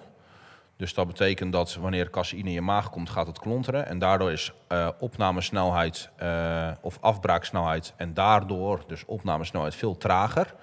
Dus 0.80 0.94
dat 0.94 1.06
betekent 1.06 1.52
dat 1.52 1.74
wanneer 1.74 2.10
caseïne 2.10 2.48
in 2.48 2.54
je 2.54 2.60
maag 2.60 2.90
komt, 2.90 3.10
gaat 3.10 3.26
het 3.26 3.38
klonteren. 3.38 3.86
En 3.86 3.98
daardoor 3.98 4.32
is 4.32 4.52
eh, 4.68 4.88
opnamesnelheid 4.98 6.10
eh, 6.16 6.68
of 6.80 6.98
afbraaksnelheid 7.00 7.92
en 7.96 8.14
daardoor 8.14 8.80
dus 8.86 9.04
opnamesnelheid 9.04 9.74
veel 9.74 9.96
trager 9.96 10.54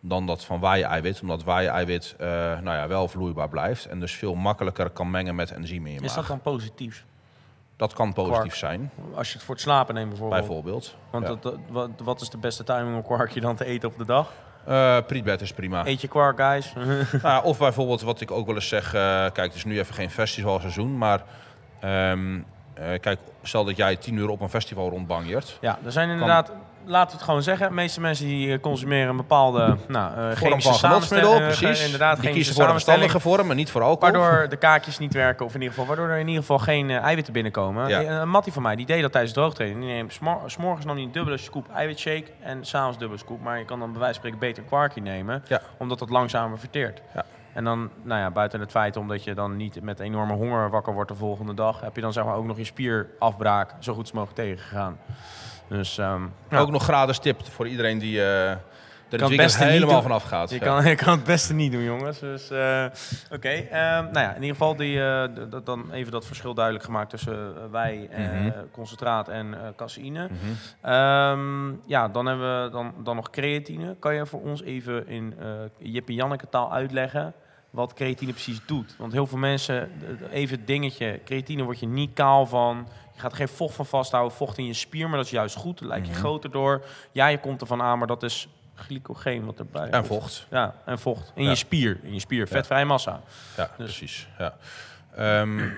dan 0.00 0.26
dat 0.26 0.44
van 0.44 0.60
waaie-eiwit. 0.60 1.20
Omdat 1.22 1.44
waaie-eiwit 1.44 2.14
eh, 2.18 2.26
nou 2.60 2.76
ja, 2.76 2.88
wel 2.88 3.08
vloeibaar 3.08 3.48
blijft 3.48 3.86
en 3.86 4.00
dus 4.00 4.12
veel 4.12 4.34
makkelijker 4.34 4.90
kan 4.90 5.10
mengen 5.10 5.34
met 5.34 5.50
enzymen 5.50 5.86
in 5.90 5.94
je 5.94 6.00
is 6.00 6.06
maag. 6.06 6.14
dat 6.14 6.26
dan 6.26 6.40
positief? 6.52 7.04
Dat 7.76 7.92
kan 7.92 8.12
positief 8.12 8.56
zijn, 8.56 8.90
Als 9.14 9.28
je 9.28 9.34
het 9.34 9.42
voor 9.42 9.54
het 9.54 9.62
slapen 9.64 9.94
neemt 9.94 10.08
bijvoorbeeld. 10.08 10.40
bijvoorbeeld. 10.46 10.96
Want 11.10 11.26
Ja. 11.26 11.34
dat- 11.40 11.58
wat, 11.68 11.90
wat 12.04 12.20
is 12.20 12.30
de 12.30 12.38
beste 12.38 12.64
timing 12.64 12.96
om 12.96 13.02
kwarkje 13.02 13.40
dan 13.40 13.56
te 13.56 13.64
eten 13.64 13.88
op 13.88 13.98
de 13.98 14.04
dag? 14.06 14.32
Eh 14.68 14.96
Prietbed 15.06 15.40
is 15.40 15.52
prima. 15.52 15.86
Eet 15.86 16.00
je 16.00 16.08
kwark, 16.08 16.36
guys. 16.36 16.72
Nou 17.22 17.44
of 17.44 17.58
bijvoorbeeld 17.58 18.02
wat 18.02 18.20
ik 18.20 18.30
ook 18.30 18.46
wel 18.46 18.54
eens 18.54 18.68
zeg, 18.68 18.86
eh, 18.86 19.00
kijk, 19.20 19.36
het 19.36 19.54
is 19.54 19.64
nu 19.64 19.78
even 19.78 19.94
geen 19.94 20.10
festivalseizoen, 20.10 20.98
maar 20.98 21.22
ehm, 21.80 22.38
eh, 22.74 23.00
kijk, 23.00 23.20
stel 23.42 23.64
dat 23.64 23.76
jij 23.76 23.96
tien 23.96 24.16
uur 24.16 24.28
op 24.28 24.40
een 24.40 24.48
festival 24.48 24.88
rondbanjeert. 24.88 25.58
ja, 25.60 25.78
er 25.84 25.92
zijn 25.92 26.08
inderdaad... 26.08 26.52
Laten 26.88 27.10
we 27.10 27.16
het 27.16 27.22
gewoon 27.24 27.42
zeggen. 27.42 27.68
De 27.68 27.74
meeste 27.74 28.00
mensen 28.00 28.26
die 28.26 28.52
eh, 28.52 28.60
consumeren 28.60 29.08
een 29.08 29.16
bepaalde 29.16 29.76
nou, 29.88 30.34
chemische 30.34 30.70
van 30.70 30.78
genotsmiddel, 30.78 31.30
samenstelling. 31.32 31.58
precies. 31.58 31.84
Inderdaad, 31.84 32.20
Die 32.20 32.30
kiezen 32.30 32.54
voor 32.54 32.64
een 32.64 32.70
verstandige 32.70 33.20
vorm, 33.20 33.46
maar 33.46 33.56
niet 33.56 33.70
voor 33.70 33.82
alcohol. 33.82 34.18
Waardoor 34.18 34.48
de 34.48 34.56
kaakjes 34.56 34.98
niet 34.98 35.12
werken, 35.12 35.46
of 35.46 35.54
in 35.54 35.60
ieder 35.60 35.74
geval, 35.74 35.86
waardoor 35.88 36.08
er 36.14 36.18
in 36.20 36.26
ieder 36.26 36.40
geval 36.40 36.58
geen 36.58 36.90
eh, 36.90 36.96
eiwitten 36.96 37.32
binnenkomen. 37.32 37.88
Ja. 37.88 38.00
Eh, 38.00 38.06
Een 38.20 38.28
mattie 38.30 38.52
van 38.52 38.62
mij, 38.62 38.76
die 38.76 38.86
deed 38.86 39.02
dat 39.02 39.12
tijdens 39.12 39.32
droogtraining. 39.34 39.80
Die 39.80 39.90
neemt 39.92 40.12
smo- 40.12 40.42
s'morgens 40.46 40.86
nam 40.86 40.94
hij 40.96 41.04
een 41.04 41.12
dubbele 41.12 41.36
scoop 41.36 41.66
eiwitshake 41.74 42.26
en 42.40 42.64
s'avonds 42.66 42.98
dubbele 42.98 43.20
scoop. 43.20 43.40
Maar 43.42 43.58
je 43.58 43.64
kan 43.64 43.78
dan 43.78 43.90
bij 43.92 44.00
wijze 44.00 44.20
van 44.20 44.28
spreken 44.30 44.38
beter 44.48 44.62
een 44.62 44.68
kwarkje 44.68 45.00
nemen, 45.00 45.42
Ja. 45.48 45.60
omdat 45.78 45.98
dat 45.98 46.10
langzamer 46.10 46.58
verteert. 46.58 47.00
Ja. 47.14 47.24
En 47.52 47.64
dan, 47.64 47.90
nou 48.02 48.20
ja, 48.20 48.30
buiten 48.30 48.60
het 48.60 48.70
feit 48.70 48.96
omdat 48.96 49.24
je 49.24 49.34
dan 49.34 49.56
niet 49.56 49.82
met 49.82 50.00
enorme 50.00 50.32
honger 50.32 50.70
wakker 50.70 50.92
wordt 50.92 51.10
de 51.10 51.16
volgende 51.16 51.54
dag, 51.54 51.80
heb 51.80 51.94
je 51.94 52.00
dan 52.00 52.12
zeg 52.12 52.24
maar 52.24 52.34
ook 52.34 52.44
nog 52.46 52.56
je 52.56 52.64
spierafbraak 52.64 53.74
zo 53.78 53.94
goed 53.94 54.12
mogelijk 54.12 54.38
tegengegaan. 54.38 54.98
Dus 55.68 55.98
ehm, 55.98 56.22
ja. 56.50 56.58
Ook 56.58 56.70
nog 56.70 56.82
gratis 56.82 57.18
tip 57.18 57.40
voor 57.50 57.68
iedereen 57.68 57.98
die 57.98 58.20
eh 58.22 58.50
er 59.10 59.22
het 59.24 59.36
beste 59.36 59.64
helemaal 59.64 60.02
vanaf 60.02 60.22
gaat. 60.22 60.50
Je 60.50 60.54
Ja. 60.58 60.64
kan, 60.64 60.84
je 60.88 60.94
kan 60.94 61.12
het 61.12 61.24
beste 61.24 61.54
niet 61.54 61.72
doen, 61.72 61.82
jongens. 61.82 62.18
Dus, 62.18 62.50
eh, 62.50 62.84
oké. 63.32 63.48
ehm, 63.48 64.02
nou 64.04 64.18
ja, 64.18 64.28
in 64.28 64.34
ieder 64.42 64.56
geval 64.56 64.76
die, 64.76 65.02
eh, 65.04 65.24
dan 65.64 65.92
even 65.92 66.12
dat 66.12 66.26
verschil 66.26 66.54
duidelijk 66.54 66.84
gemaakt 66.84 67.10
tussen 67.10 67.70
wij, 67.70 68.08
Mhm. 68.12 68.50
concentraat 68.72 69.28
en 69.28 69.54
caseïne. 69.76 70.24
Mhm. 70.28 70.36
Ehm, 70.92 71.70
ja, 71.86 72.08
dan 72.08 72.26
hebben 72.26 72.64
we 72.64 72.70
dan, 72.70 72.94
dan 73.02 73.16
nog 73.16 73.30
creatine. 73.30 73.96
Kan 73.98 74.14
je 74.14 74.26
voor 74.26 74.40
ons 74.42 74.62
even 74.62 75.06
in 75.08 75.34
eh 75.40 75.46
Jip 75.92 76.08
en 76.08 76.14
Janneke 76.14 76.48
taal 76.48 76.72
uitleggen 76.72 77.34
wat 77.70 77.94
creatine 77.94 78.32
precies 78.32 78.60
doet? 78.66 78.94
Want 78.98 79.12
heel 79.12 79.26
veel 79.26 79.38
mensen, 79.38 79.90
even 80.30 80.56
het 80.56 80.66
dingetje, 80.66 81.20
creatine 81.24 81.62
word 81.62 81.80
je 81.80 81.86
niet 81.86 82.10
kaal 82.14 82.46
van. 82.46 82.88
Je 83.14 83.20
gaat 83.20 83.34
geen 83.34 83.48
vocht 83.48 83.74
van 83.74 83.86
vasthouden, 83.86 84.36
vocht 84.36 84.58
in 84.58 84.66
je 84.66 84.72
spier, 84.74 85.08
maar 85.08 85.16
dat 85.16 85.26
is 85.26 85.32
juist 85.32 85.56
goed. 85.56 85.78
Dan 85.78 85.88
lijkt 85.88 86.06
je 86.06 86.12
Mhm. 86.12 86.20
groter 86.20 86.50
door. 86.50 86.84
Ja, 87.12 87.26
je 87.26 87.38
komt 87.38 87.60
ervan 87.60 87.82
aan, 87.82 87.98
maar 87.98 88.06
dat 88.06 88.22
is 88.22 88.48
glycogeen 88.74 89.44
wat 89.44 89.58
erbij 89.58 89.88
En 89.90 90.06
vocht. 90.06 90.46
Ja, 90.50 90.74
en 90.84 90.98
vocht. 90.98 91.32
In 91.34 91.42
Ja. 91.44 91.50
je 91.50 91.56
spier. 91.56 91.98
In 92.02 92.14
je 92.14 92.20
spier. 92.20 92.48
Vetvrije 92.48 92.84
massa. 92.84 93.20
Ja, 93.56 93.70
Dus- 93.76 93.86
precies. 93.86 94.28
Ja. 94.38 94.56
Ehm, 95.16 95.68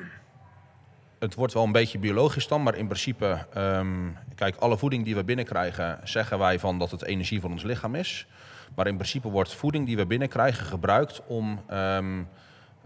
het 1.19 1.35
wordt 1.35 1.53
wel 1.53 1.65
een 1.65 1.73
beetje 1.73 1.99
biologisch 1.99 2.49
dan, 2.49 2.63
maar 2.63 2.75
in 2.75 2.87
principe, 2.87 3.47
ehm, 3.55 3.89
kijk, 4.35 4.57
alle 4.57 4.77
voeding 4.79 5.05
die 5.05 5.15
we 5.15 5.25
binnenkrijgen, 5.25 6.01
zeggen 6.05 6.39
wij 6.39 6.59
van 6.59 6.79
dat 6.79 6.91
het 6.91 7.03
energie 7.05 7.41
van 7.41 7.51
ons 7.51 7.63
lichaam 7.63 7.95
is. 7.95 8.27
Maar 8.75 8.87
in 8.87 8.97
principe 8.97 9.29
wordt 9.29 9.55
voeding 9.55 9.87
die 9.87 9.97
we 9.97 10.07
binnenkrijgen 10.07 10.67
gebruikt 10.67 11.21
om. 11.27 11.63
ehm, 11.67 12.23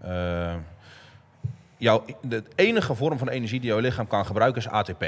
eh, 0.01 0.55
jouw, 1.77 2.05
de 2.21 2.43
enige 2.55 2.95
vorm 2.95 3.19
van 3.19 3.29
energie 3.29 3.61
die 3.61 3.69
jouw 3.69 3.79
lichaam 3.79 4.07
kan 4.07 4.27
gebruiken 4.27 4.61
is 4.61 4.69
ATP. 4.69 5.05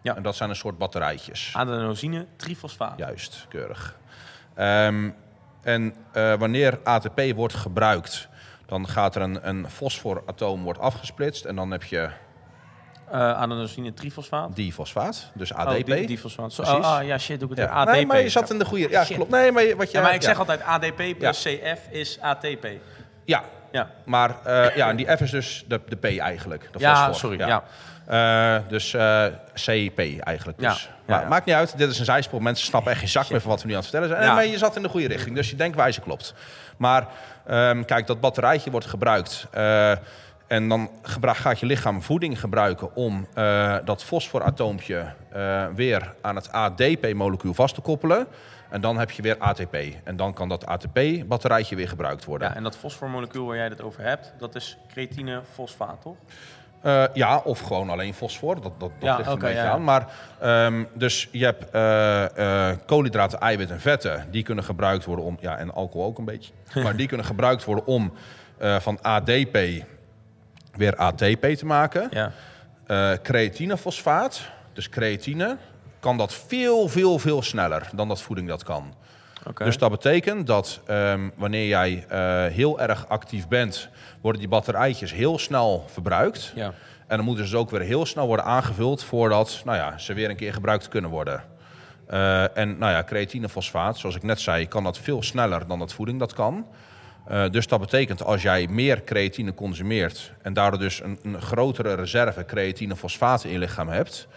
Ja. 0.00 0.16
En 0.16 0.22
dat 0.22 0.36
zijn 0.36 0.50
een 0.50 0.56
soort 0.56 0.78
batterijtjes. 0.78 1.52
Adenosine, 1.56 2.26
trifosfaat. 2.36 2.98
Juist, 2.98 3.46
keurig. 3.48 3.98
Ehm, 4.54 5.10
en 5.62 5.94
eh, 6.12 6.34
wanneer 6.34 6.78
ATP 6.84 7.20
wordt 7.34 7.54
gebruikt, 7.54 8.28
dan 8.66 8.88
gaat 8.88 9.14
er 9.14 9.22
een, 9.22 9.48
een 9.48 9.70
fosforatoom 9.70 10.62
wordt 10.62 10.78
afgesplitst 10.78 11.44
en 11.44 11.56
dan 11.56 11.70
heb 11.70 11.82
je 11.82 12.10
Eh, 13.10 13.32
adenosine, 13.32 13.94
trifosfaat. 13.94 14.56
difosfaat, 14.56 15.30
dus 15.34 15.52
Oh, 15.52 15.58
ADP. 15.58 15.86
die- 15.86 16.06
difosfaat. 16.06 16.52
Zo, 16.52 16.62
Precies. 16.62 16.84
oh, 16.84 16.96
ah, 16.96 17.04
ja, 17.06 17.18
shit, 17.18 17.40
doe 17.40 17.50
ik 17.50 17.56
het 17.56 17.64
ja. 17.66 17.72
weer. 17.72 17.82
ADP. 17.82 17.92
Nee, 17.92 18.06
maar 18.06 18.20
je 18.20 18.28
zat 18.28 18.50
in 18.50 18.58
de 18.58 18.64
goede. 18.64 18.88
Ja, 18.90 19.04
Shit. 19.04 19.16
klopt. 19.16 19.30
Nee, 19.30 19.52
maar 19.52 19.76
wat 19.76 19.90
je. 19.90 19.96
Ja, 19.96 20.02
maar 20.02 20.14
ik 20.14 20.22
zeg 20.22 20.38
altijd 20.38 20.62
ADP 20.62 21.18
plus 21.18 21.42
CF 21.42 21.80
is 21.90 22.18
ATP. 22.20 22.66
Ja, 23.24 23.42
Ja, 23.72 23.90
maar 24.04 24.36
eh, 24.44 24.76
ja, 24.76 24.88
en 24.88 24.96
die 24.96 25.16
F 25.16 25.20
is 25.20 25.30
dus 25.30 25.64
de, 25.68 25.80
de 25.88 25.96
P 25.96 26.04
eigenlijk. 26.18 26.68
De 26.72 26.78
ja 26.78 27.06
fosfor. 27.06 27.14
sorry. 27.30 27.48
Ja. 27.48 27.62
Eh, 28.06 28.62
dus 28.68 28.90
CP 29.54 29.98
eigenlijk. 30.20 30.58
Dus. 30.58 30.82
ja, 30.82 30.88
maar 31.06 31.22
ja. 31.22 31.28
Maakt 31.28 31.46
niet 31.46 31.54
uit, 31.54 31.78
dit 31.78 31.90
is 31.90 31.98
een 31.98 32.04
zijspoor. 32.04 32.42
Mensen 32.42 32.66
snappen 32.66 32.90
echt 32.90 33.00
geen 33.00 33.08
zak 33.08 33.30
meer 33.30 33.40
van 33.40 33.50
wat 33.50 33.60
we 33.62 33.66
nu 33.66 33.72
aan 33.72 33.80
het 33.80 33.88
vertellen 33.88 34.08
zijn. 34.16 34.20
Ja. 34.22 34.34
Nee, 34.34 34.36
maar 34.44 34.52
je 34.52 34.58
zat 34.58 34.76
in 34.76 34.82
de 34.82 34.88
goede 34.88 35.06
richting, 35.06 35.34
dus 35.36 35.50
je 35.50 35.56
denkwijze 35.56 36.00
klopt. 36.00 36.34
Maar 36.76 37.06
ehm, 37.46 37.84
kijk, 37.84 38.06
dat 38.06 38.20
batterijtje 38.20 38.70
wordt 38.70 38.86
gebruikt. 38.86 39.46
En 40.46 40.68
dan 40.68 40.90
gaat 41.02 41.58
je 41.60 41.66
lichaam 41.66 42.02
voeding 42.02 42.40
gebruiken 42.40 42.94
om 42.94 43.26
eh, 43.34 43.76
dat 43.84 44.04
fosforatoompje 44.04 45.12
eh, 45.32 45.66
weer 45.74 46.14
aan 46.20 46.36
het 46.36 46.52
ADP-molecuul 46.52 47.54
vast 47.54 47.74
te 47.74 47.80
koppelen. 47.80 48.26
En 48.70 48.80
dan 48.80 48.98
heb 48.98 49.10
je 49.10 49.22
weer 49.22 49.38
ATP. 49.38 49.76
En 50.04 50.16
dan 50.16 50.32
kan 50.32 50.48
dat 50.48 50.66
ATP-batterijtje 50.66 51.76
weer 51.76 51.88
gebruikt 51.88 52.24
worden. 52.24 52.48
Ja, 52.48 52.54
en 52.54 52.62
dat 52.62 52.76
fosformolecuul 52.76 53.46
waar 53.46 53.56
jij 53.56 53.64
het 53.64 53.82
over 53.82 54.02
hebt, 54.02 54.32
dat 54.38 54.54
is 54.54 54.78
creatine 54.88 55.40
fosfaat, 55.52 56.02
toch? 56.02 56.16
Eh, 56.80 57.04
ja, 57.12 57.38
of 57.38 57.60
gewoon 57.60 57.90
alleen 57.90 58.14
fosfor. 58.14 58.54
Dat, 58.54 58.62
dat, 58.62 58.72
dat 58.78 58.90
Ja, 59.00 59.16
ligt 59.16 59.28
er 59.28 59.32
een 59.34 59.38
beetje 59.38 59.56
ja, 59.56 59.70
aan. 59.70 59.84
Maar 59.84 60.06
ehm, 60.40 60.84
dus 60.94 61.28
je 61.32 61.44
hebt 61.44 61.70
koolhydraten, 62.86 63.40
eiwit 63.40 63.70
en 63.70 63.80
vetten. 63.80 64.26
Die 64.30 64.42
kunnen 64.42 64.64
gebruikt 64.64 65.04
worden 65.04 65.24
om... 65.24 65.36
Ja, 65.40 65.56
en 65.56 65.72
alcohol 65.72 66.06
ook 66.06 66.18
een 66.18 66.24
beetje. 66.24 66.52
maar 66.82 66.96
die 66.96 67.06
kunnen 67.06 67.26
gebruikt 67.26 67.64
worden 67.64 67.86
om 67.86 68.12
van 68.58 69.02
ADP 69.02 69.84
weer 70.76 70.96
ATP 70.96 71.46
te 71.46 71.66
maken. 71.66 72.08
Ja. 72.10 72.32
Eh 72.86 73.12
creatinefosfaat, 73.22 74.40
dus 74.72 74.88
creatine, 74.88 75.56
kan 76.00 76.16
dat 76.16 76.34
veel, 76.34 76.88
veel, 76.88 77.18
veel 77.18 77.42
sneller 77.42 77.88
dan 77.94 78.08
dat 78.08 78.22
voeding 78.22 78.48
dat 78.48 78.62
kan. 78.62 78.94
Dus 79.54 79.78
dat 79.78 79.90
betekent 79.90 80.46
dat 80.46 80.80
ehm, 80.86 81.28
wanneer 81.34 81.66
jij 81.66 82.04
eh, 82.08 82.44
heel 82.52 82.80
erg 82.80 83.08
actief 83.08 83.48
bent, 83.48 83.88
worden 84.20 84.40
die 84.40 84.50
batterijtjes 84.50 85.12
heel 85.12 85.38
snel 85.38 85.84
verbruikt. 85.88 86.52
ja. 86.54 86.72
En 87.06 87.16
dan 87.16 87.26
moeten 87.26 87.44
ze 87.44 87.50
dus 87.50 87.60
ook 87.60 87.70
weer 87.70 87.80
heel 87.80 88.06
snel 88.06 88.26
worden 88.26 88.44
aangevuld 88.44 89.04
voordat 89.04 89.62
nou 89.64 89.76
ja, 89.76 89.98
ze 89.98 90.14
weer 90.14 90.30
een 90.30 90.36
keer 90.36 90.52
gebruikt 90.52 90.88
kunnen 90.88 91.10
worden. 91.10 91.42
Eh, 92.06 92.56
en 92.56 92.78
nou 92.78 92.92
ja, 92.92 93.04
creatinefosfaat, 93.04 93.98
zoals 93.98 94.16
ik 94.16 94.22
net 94.22 94.40
zei, 94.40 94.68
kan 94.68 94.84
dat 94.84 94.98
veel 94.98 95.22
sneller 95.22 95.66
dan 95.66 95.78
dat 95.78 95.92
voeding 95.92 96.18
dat 96.18 96.32
kan. 96.32 96.66
Eh, 97.28 97.50
dus 97.50 97.66
dat 97.66 97.80
betekent 97.80 98.22
als 98.24 98.42
jij 98.42 98.66
meer 98.70 99.04
creatine 99.04 99.54
consumeert 99.54 100.32
en 100.42 100.52
daardoor 100.52 100.80
dus 100.80 101.02
een, 101.02 101.18
een 101.22 101.42
grotere 101.42 101.94
reserve 101.94 102.44
creatinefosfaat 102.44 103.44
in 103.44 103.50
je 103.52 103.58
lichaam 103.58 103.88
hebt, 103.88 104.28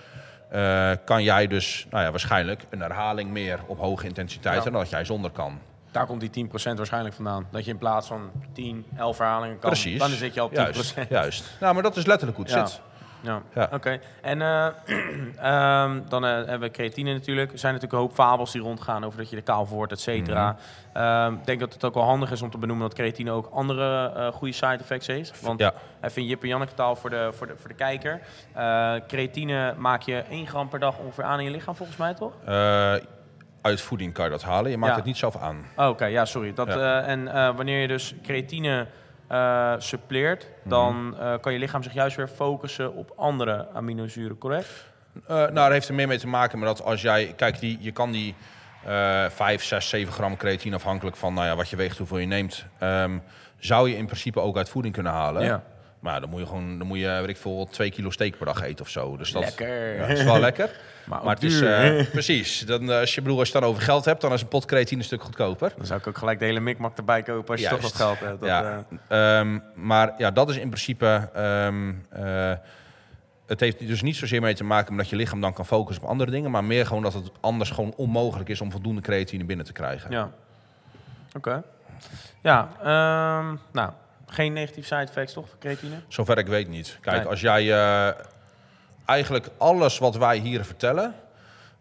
eh, 0.50 0.92
kan 1.06 1.24
jij 1.24 1.48
dus 1.48 1.88
nou 1.90 2.04
ja, 2.04 2.10
waarschijnlijk 2.10 2.64
een 2.70 2.80
herhaling 2.82 3.30
meer 3.32 3.60
op 3.68 3.78
hoge 3.80 4.06
intensiteit 4.08 4.58
Ja. 4.58 4.64
dan 4.64 4.74
dat 4.74 4.90
jij 4.90 5.06
zonder 5.06 5.32
kan. 5.32 5.60
Daar 5.92 6.06
komt 6.06 6.20
die 6.20 6.30
10% 6.30 6.78
waarschijnlijk 6.78 7.16
vandaan. 7.16 7.48
Dat 7.52 7.66
je 7.66 7.72
in 7.72 7.78
plaats 7.78 8.08
van 8.08 8.32
10, 8.54 8.86
11 8.98 9.18
herhalingen 9.18 9.60
kan, 9.60 9.70
Precies. 9.70 10.00
dan 10.00 10.10
zit 10.10 10.34
je 10.34 10.44
op 10.44 10.52
10%. 10.54 10.56
Juist, 10.56 10.96
juist. 11.10 11.44
Nou, 11.60 11.74
maar 11.74 11.84
dat 11.84 11.98
is 11.98 12.06
letterlijk 12.06 12.38
hoe 12.38 12.46
het 12.46 12.56
Ja. 12.56 12.66
zit. 12.66 12.82
Ja, 13.22 13.42
Ja. 13.56 13.70
oké. 13.74 14.00
En 14.22 14.42
eh, 14.42 14.68
ehm, 15.38 16.00
dan 16.08 16.26
eh, 16.26 16.32
hebben 16.32 16.60
we 16.60 16.72
creatine 16.72 17.14
natuurlijk. 17.14 17.52
Er 17.52 17.60
zijn 17.60 17.74
natuurlijk 17.74 18.02
een 18.02 18.08
hoop 18.08 18.16
fabels 18.18 18.52
die 18.52 18.62
rondgaan 18.62 19.04
over 19.06 19.18
dat 19.18 19.30
je 19.30 19.36
er 19.36 19.42
kaal 19.44 19.66
voor 19.66 19.76
wordt, 19.78 19.92
et 19.92 20.00
cetera. 20.00 20.52
Mhm. 20.52 21.04
Ehm, 21.04 21.34
Ik 21.34 21.46
denk 21.46 21.60
dat 21.60 21.74
het 21.74 21.84
ook 21.86 21.94
wel 21.94 22.04
handig 22.04 22.32
is 22.32 22.42
om 22.42 22.50
te 22.50 22.58
benoemen 22.58 22.88
dat 22.88 22.98
creatine 22.98 23.32
ook 23.32 23.50
andere 23.54 24.12
eh, 24.16 24.28
goede 24.28 24.54
side 24.54 24.78
effects 24.80 25.08
heeft. 25.08 25.42
Want 25.42 25.60
Ja. 25.60 25.74
even 26.02 26.22
in 26.22 26.28
Jip 26.28 26.42
en 26.42 26.48
Janneke 26.48 26.74
taal 26.74 26.96
voor 26.96 27.10
de, 27.10 27.30
voor 27.34 27.48
de, 27.48 27.54
voor 27.58 27.70
de 27.70 27.76
kijker. 27.76 28.20
Creatine 29.08 29.74
maak 29.78 30.02
je 30.02 30.16
1 30.30 30.48
gram 30.48 30.70
per 30.70 30.80
dag 30.80 30.98
ongeveer 30.98 31.24
aan 31.24 31.40
in 31.40 31.46
je 31.46 31.52
lichaam 31.52 31.76
volgens 31.76 31.98
mij, 31.98 32.14
toch? 32.14 32.34
Uit 33.62 33.82
voeding 33.82 34.14
kan 34.14 34.26
je 34.26 34.32
dat 34.32 34.44
halen. 34.44 34.72
Je 34.72 34.78
maakt 34.78 34.92
Ja. 34.92 34.98
het 34.98 35.06
niet 35.08 35.18
zelf 35.18 35.38
aan. 35.38 35.66
Oh, 35.76 35.88
Oké, 35.88 36.06
ja, 36.06 36.26
sorry. 36.26 36.54
Dat, 36.54 36.68
en 37.06 37.26
wanneer 37.56 37.82
je 37.82 37.88
dus 37.88 38.14
creatine 38.24 38.88
eh 39.30 39.74
suppleert, 39.78 40.48
dan 40.64 41.08
Mhm. 41.08 41.22
eh, 41.22 41.34
kan 41.42 41.54
je 41.54 41.60
lichaam 41.60 41.84
zich 41.84 41.94
juist 41.94 42.16
weer 42.16 42.28
focussen 42.28 42.94
op 42.94 43.14
andere 43.16 43.68
aminozuren, 43.74 44.38
correct? 44.38 44.88
Eh, 45.28 45.36
nou, 45.36 45.54
daar 45.54 45.72
heeft 45.72 45.88
er 45.88 45.94
meer 45.94 46.08
mee 46.08 46.18
te 46.18 46.28
maken 46.28 46.60
met 46.60 46.68
dat 46.68 46.84
als 46.84 47.02
jij... 47.02 47.34
Kijk, 47.38 47.60
die, 47.60 47.78
je 47.82 47.92
kan 47.92 48.12
die 48.12 48.36
eh 48.86 49.26
5, 49.30 49.64
6, 49.64 49.90
7 49.90 50.14
gram 50.14 50.38
creatine 50.38 50.76
afhankelijk 50.76 51.16
van 51.16 51.34
nou 51.34 51.48
ja, 51.48 51.56
wat 51.56 51.70
je 51.70 51.76
weegt, 51.76 51.98
hoeveel 51.98 52.18
je 52.18 52.26
neemt... 52.26 52.66
ehm, 52.80 53.18
zou 53.58 53.90
je 53.90 53.98
in 53.98 54.06
principe 54.06 54.40
ook 54.40 54.58
uit 54.58 54.70
voeding 54.70 54.94
kunnen 54.94 55.12
halen. 55.12 55.44
Ja. 55.44 55.64
Maar 56.00 56.20
dan 56.22 56.30
moet 56.30 56.40
je 56.40 56.46
gewoon, 56.46 56.78
dan 56.78 56.88
moet 56.88 57.00
je, 57.00 57.08
weet 57.20 57.30
ik 57.30 57.38
veel, 57.38 57.68
2 57.72 57.92
kilo 57.92 58.10
steak 58.10 58.38
per 58.38 58.46
dag 58.46 58.62
eten 58.62 58.86
of 58.86 58.90
zo. 58.92 59.18
Dus 59.18 59.32
dat, 59.32 59.44
Lekker. 59.44 59.96
Ja, 59.98 60.06
is 60.06 60.24
wel 60.24 60.40
lekker. 60.50 60.70
Maar, 61.06 61.24
het 61.24 61.44
is, 61.44 61.62
eh, 61.62 62.06
precies. 62.12 62.60
Dan, 62.60 62.92
eh, 62.92 63.00
als 63.00 63.16
je 63.16 63.22
bedoel, 63.22 63.40
als 63.40 63.48
je 63.48 63.54
het 63.54 63.62
dan 63.64 63.72
over 63.72 63.84
geld 63.84 64.06
hebt, 64.06 64.22
dan 64.22 64.34
is 64.34 64.42
een 64.42 64.48
pot 64.48 64.66
creatine 64.66 65.00
een 65.00 65.06
stuk 65.06 65.22
goedkoper. 65.24 65.74
Dan 65.78 65.86
zou 65.86 66.00
ik 66.00 66.08
ook 66.08 66.18
gelijk 66.18 66.40
de 66.40 66.46
hele 66.46 66.60
mikmak 66.60 66.98
erbij 66.98 67.24
kopen 67.24 67.52
als 67.52 67.62
je 67.62 67.68
toch 67.70 67.82
wat 67.82 67.96
geld 67.96 68.20
hebt. 68.20 68.40
Dat, 68.40 68.50
ja. 68.50 68.86
eh, 69.08 69.40
Ehm, 69.40 69.60
maar 69.76 70.14
ja, 70.18 70.32
dat 70.32 70.50
is 70.50 70.58
in 70.58 70.70
principe. 70.70 71.30
ehm, 71.34 71.94
eh, 72.10 72.52
het 73.48 73.60
heeft 73.60 73.88
dus 73.88 74.02
niet 74.02 74.16
zozeer 74.16 74.42
mee 74.42 74.54
te 74.56 74.64
maken 74.64 74.90
met 74.96 75.02
dat 75.02 75.10
je 75.10 75.16
lichaam 75.16 75.42
dan 75.42 75.54
kan 75.54 75.66
focussen 75.66 76.04
op 76.04 76.10
andere 76.10 76.32
dingen, 76.32 76.52
maar 76.52 76.64
meer 76.64 76.86
gewoon 76.86 77.04
dat 77.04 77.14
het 77.14 77.32
anders 77.40 77.70
gewoon 77.70 77.94
onmogelijk 77.96 78.50
is 78.50 78.62
om 78.62 78.72
voldoende 78.72 79.02
creatine 79.02 79.44
binnen 79.44 79.66
te 79.66 79.74
krijgen. 79.74 80.12
ja. 80.12 80.30
Oké. 81.36 81.64
Ja, 82.42 82.70
ehm, 82.80 83.56
nou, 83.72 83.92
geen 84.30 84.54
negatieve 84.54 84.88
side 84.88 85.02
effects 85.02 85.34
toch, 85.34 85.50
voor 85.50 85.58
creatine? 85.60 85.96
Zover 86.08 86.38
ik 86.38 86.48
weet 86.48 86.68
niet. 86.68 86.98
Kijk, 87.02 87.18
Nee. 87.18 87.26
als 87.26 87.42
jij 87.42 87.72
eh, 87.74 88.14
eigenlijk 89.06 89.50
alles 89.58 89.98
wat 89.98 90.16
wij 90.16 90.38
hier 90.38 90.66
vertellen, 90.66 91.16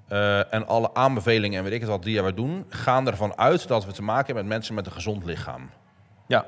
eh, 0.09 0.55
en 0.55 0.67
alle 0.67 0.95
aanbevelingen 0.95 1.59
en 1.59 1.65
weet 1.65 1.73
ik 1.73 1.81
het 1.81 1.89
wat 1.89 2.03
die 2.03 2.23
we 2.23 2.35
doen, 2.35 2.67
gaan 2.69 3.07
ervan 3.07 3.39
uit 3.39 3.69
dat 3.69 3.85
we 3.85 3.93
te 3.93 4.03
maken 4.03 4.27
hebben 4.27 4.45
met 4.45 4.53
mensen 4.53 4.75
met 4.75 4.87
een 4.87 4.93
gezond 4.93 5.25
lichaam. 5.25 5.71
Ja, 6.27 6.47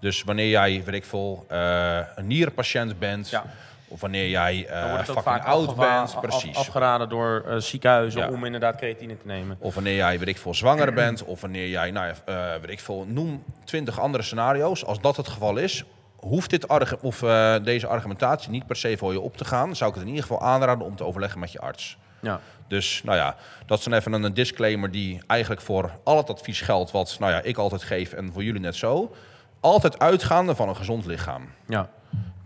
Dus 0.00 0.22
wanneer 0.22 0.48
jij, 0.48 0.82
weet 0.84 0.94
ik 0.94 1.04
veel, 1.04 1.44
eh, 1.48 1.98
een 2.14 2.26
nierpatiënt 2.26 2.98
bent, 2.98 3.28
Ja. 3.30 3.44
Of 3.88 4.00
wanneer 4.00 4.28
jij 4.28 4.66
eh 4.66 4.98
fucking 5.04 5.44
oud 5.44 5.76
bent, 5.76 5.90
af- 6.14 6.20
precies. 6.20 6.56
afgeraden 6.56 7.08
door 7.08 7.44
eh, 7.48 7.56
ziekenhuizen 7.56 8.20
Ja. 8.20 8.28
om 8.28 8.44
inderdaad 8.44 8.76
creatine 8.76 9.16
te 9.16 9.26
nemen. 9.26 9.56
Of 9.60 9.74
wanneer 9.74 9.94
jij, 9.94 10.18
weet 10.18 10.28
ik 10.28 10.38
veel, 10.38 10.54
zwanger 10.54 10.92
bent. 10.92 11.24
Of 11.24 11.40
wanneer 11.40 11.68
jij, 11.68 11.90
nou 11.90 12.06
ja, 12.06 12.14
eh, 12.54 12.60
weet 12.60 12.70
ik 12.70 12.80
veel, 12.80 13.04
noem 13.08 13.44
twintig 13.64 14.00
andere 14.00 14.24
scenario's. 14.24 14.84
Als 14.84 15.00
dat 15.00 15.16
het 15.16 15.28
geval 15.28 15.56
is, 15.56 15.84
hoeft 16.16 16.50
dit 16.50 16.68
argu- 16.68 16.96
of, 17.00 17.18
deze 17.62 17.86
argumentatie 17.86 18.50
niet 18.50 18.66
per 18.66 18.76
se 18.76 18.96
voor 18.96 19.12
je 19.12 19.20
op 19.20 19.36
te 19.36 19.44
gaan. 19.44 19.76
Zou 19.76 19.88
ik 19.90 19.94
het 19.96 20.04
in 20.04 20.10
ieder 20.10 20.26
geval 20.26 20.42
aanraden 20.42 20.86
om 20.86 20.96
te 20.96 21.04
overleggen 21.04 21.40
met 21.40 21.52
je 21.52 21.58
arts. 21.60 21.96
Ja, 22.20 22.40
Dus 22.68 23.02
nou 23.04 23.16
ja, 23.16 23.36
dat 23.66 23.78
is 23.78 23.84
dan 23.84 23.92
even 23.92 24.12
een 24.12 24.34
disclaimer 24.34 24.90
die 24.90 25.20
eigenlijk 25.26 25.60
voor 25.60 25.90
al 26.04 26.16
het 26.16 26.30
advies 26.30 26.60
geldt 26.60 26.90
wat 26.90 27.16
nou 27.20 27.32
ja, 27.32 27.40
ik 27.42 27.56
altijd 27.56 27.82
geef 27.82 28.12
en 28.12 28.32
voor 28.32 28.42
jullie 28.44 28.60
net 28.60 28.74
zo. 28.76 29.14
Altijd 29.60 29.98
uitgaande 29.98 30.54
van 30.54 30.68
een 30.68 30.76
gezond 30.76 31.06
lichaam. 31.06 31.50
ja. 31.66 31.88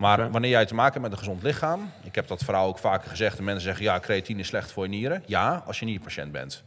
Maar 0.01 0.31
wanneer 0.31 0.49
jij 0.49 0.65
te 0.65 0.73
maken 0.75 0.91
hebt 0.93 1.03
met 1.03 1.11
een 1.11 1.17
gezond 1.17 1.43
lichaam, 1.43 1.91
ik 2.03 2.15
heb 2.15 2.27
dat 2.27 2.43
verhaal 2.43 2.67
ook 2.67 2.77
vaker 2.79 3.09
gezegd, 3.09 3.37
en 3.37 3.43
mensen 3.43 3.63
zeggen 3.63 3.83
ja, 3.83 3.99
creatine 3.99 4.39
is 4.39 4.47
slecht 4.47 4.71
voor 4.71 4.83
je 4.83 4.89
nieren. 4.89 5.23
Ja, 5.25 5.63
als 5.65 5.79
je 5.79 5.85
nierpatiënt 5.85 6.31
bent. 6.31 6.63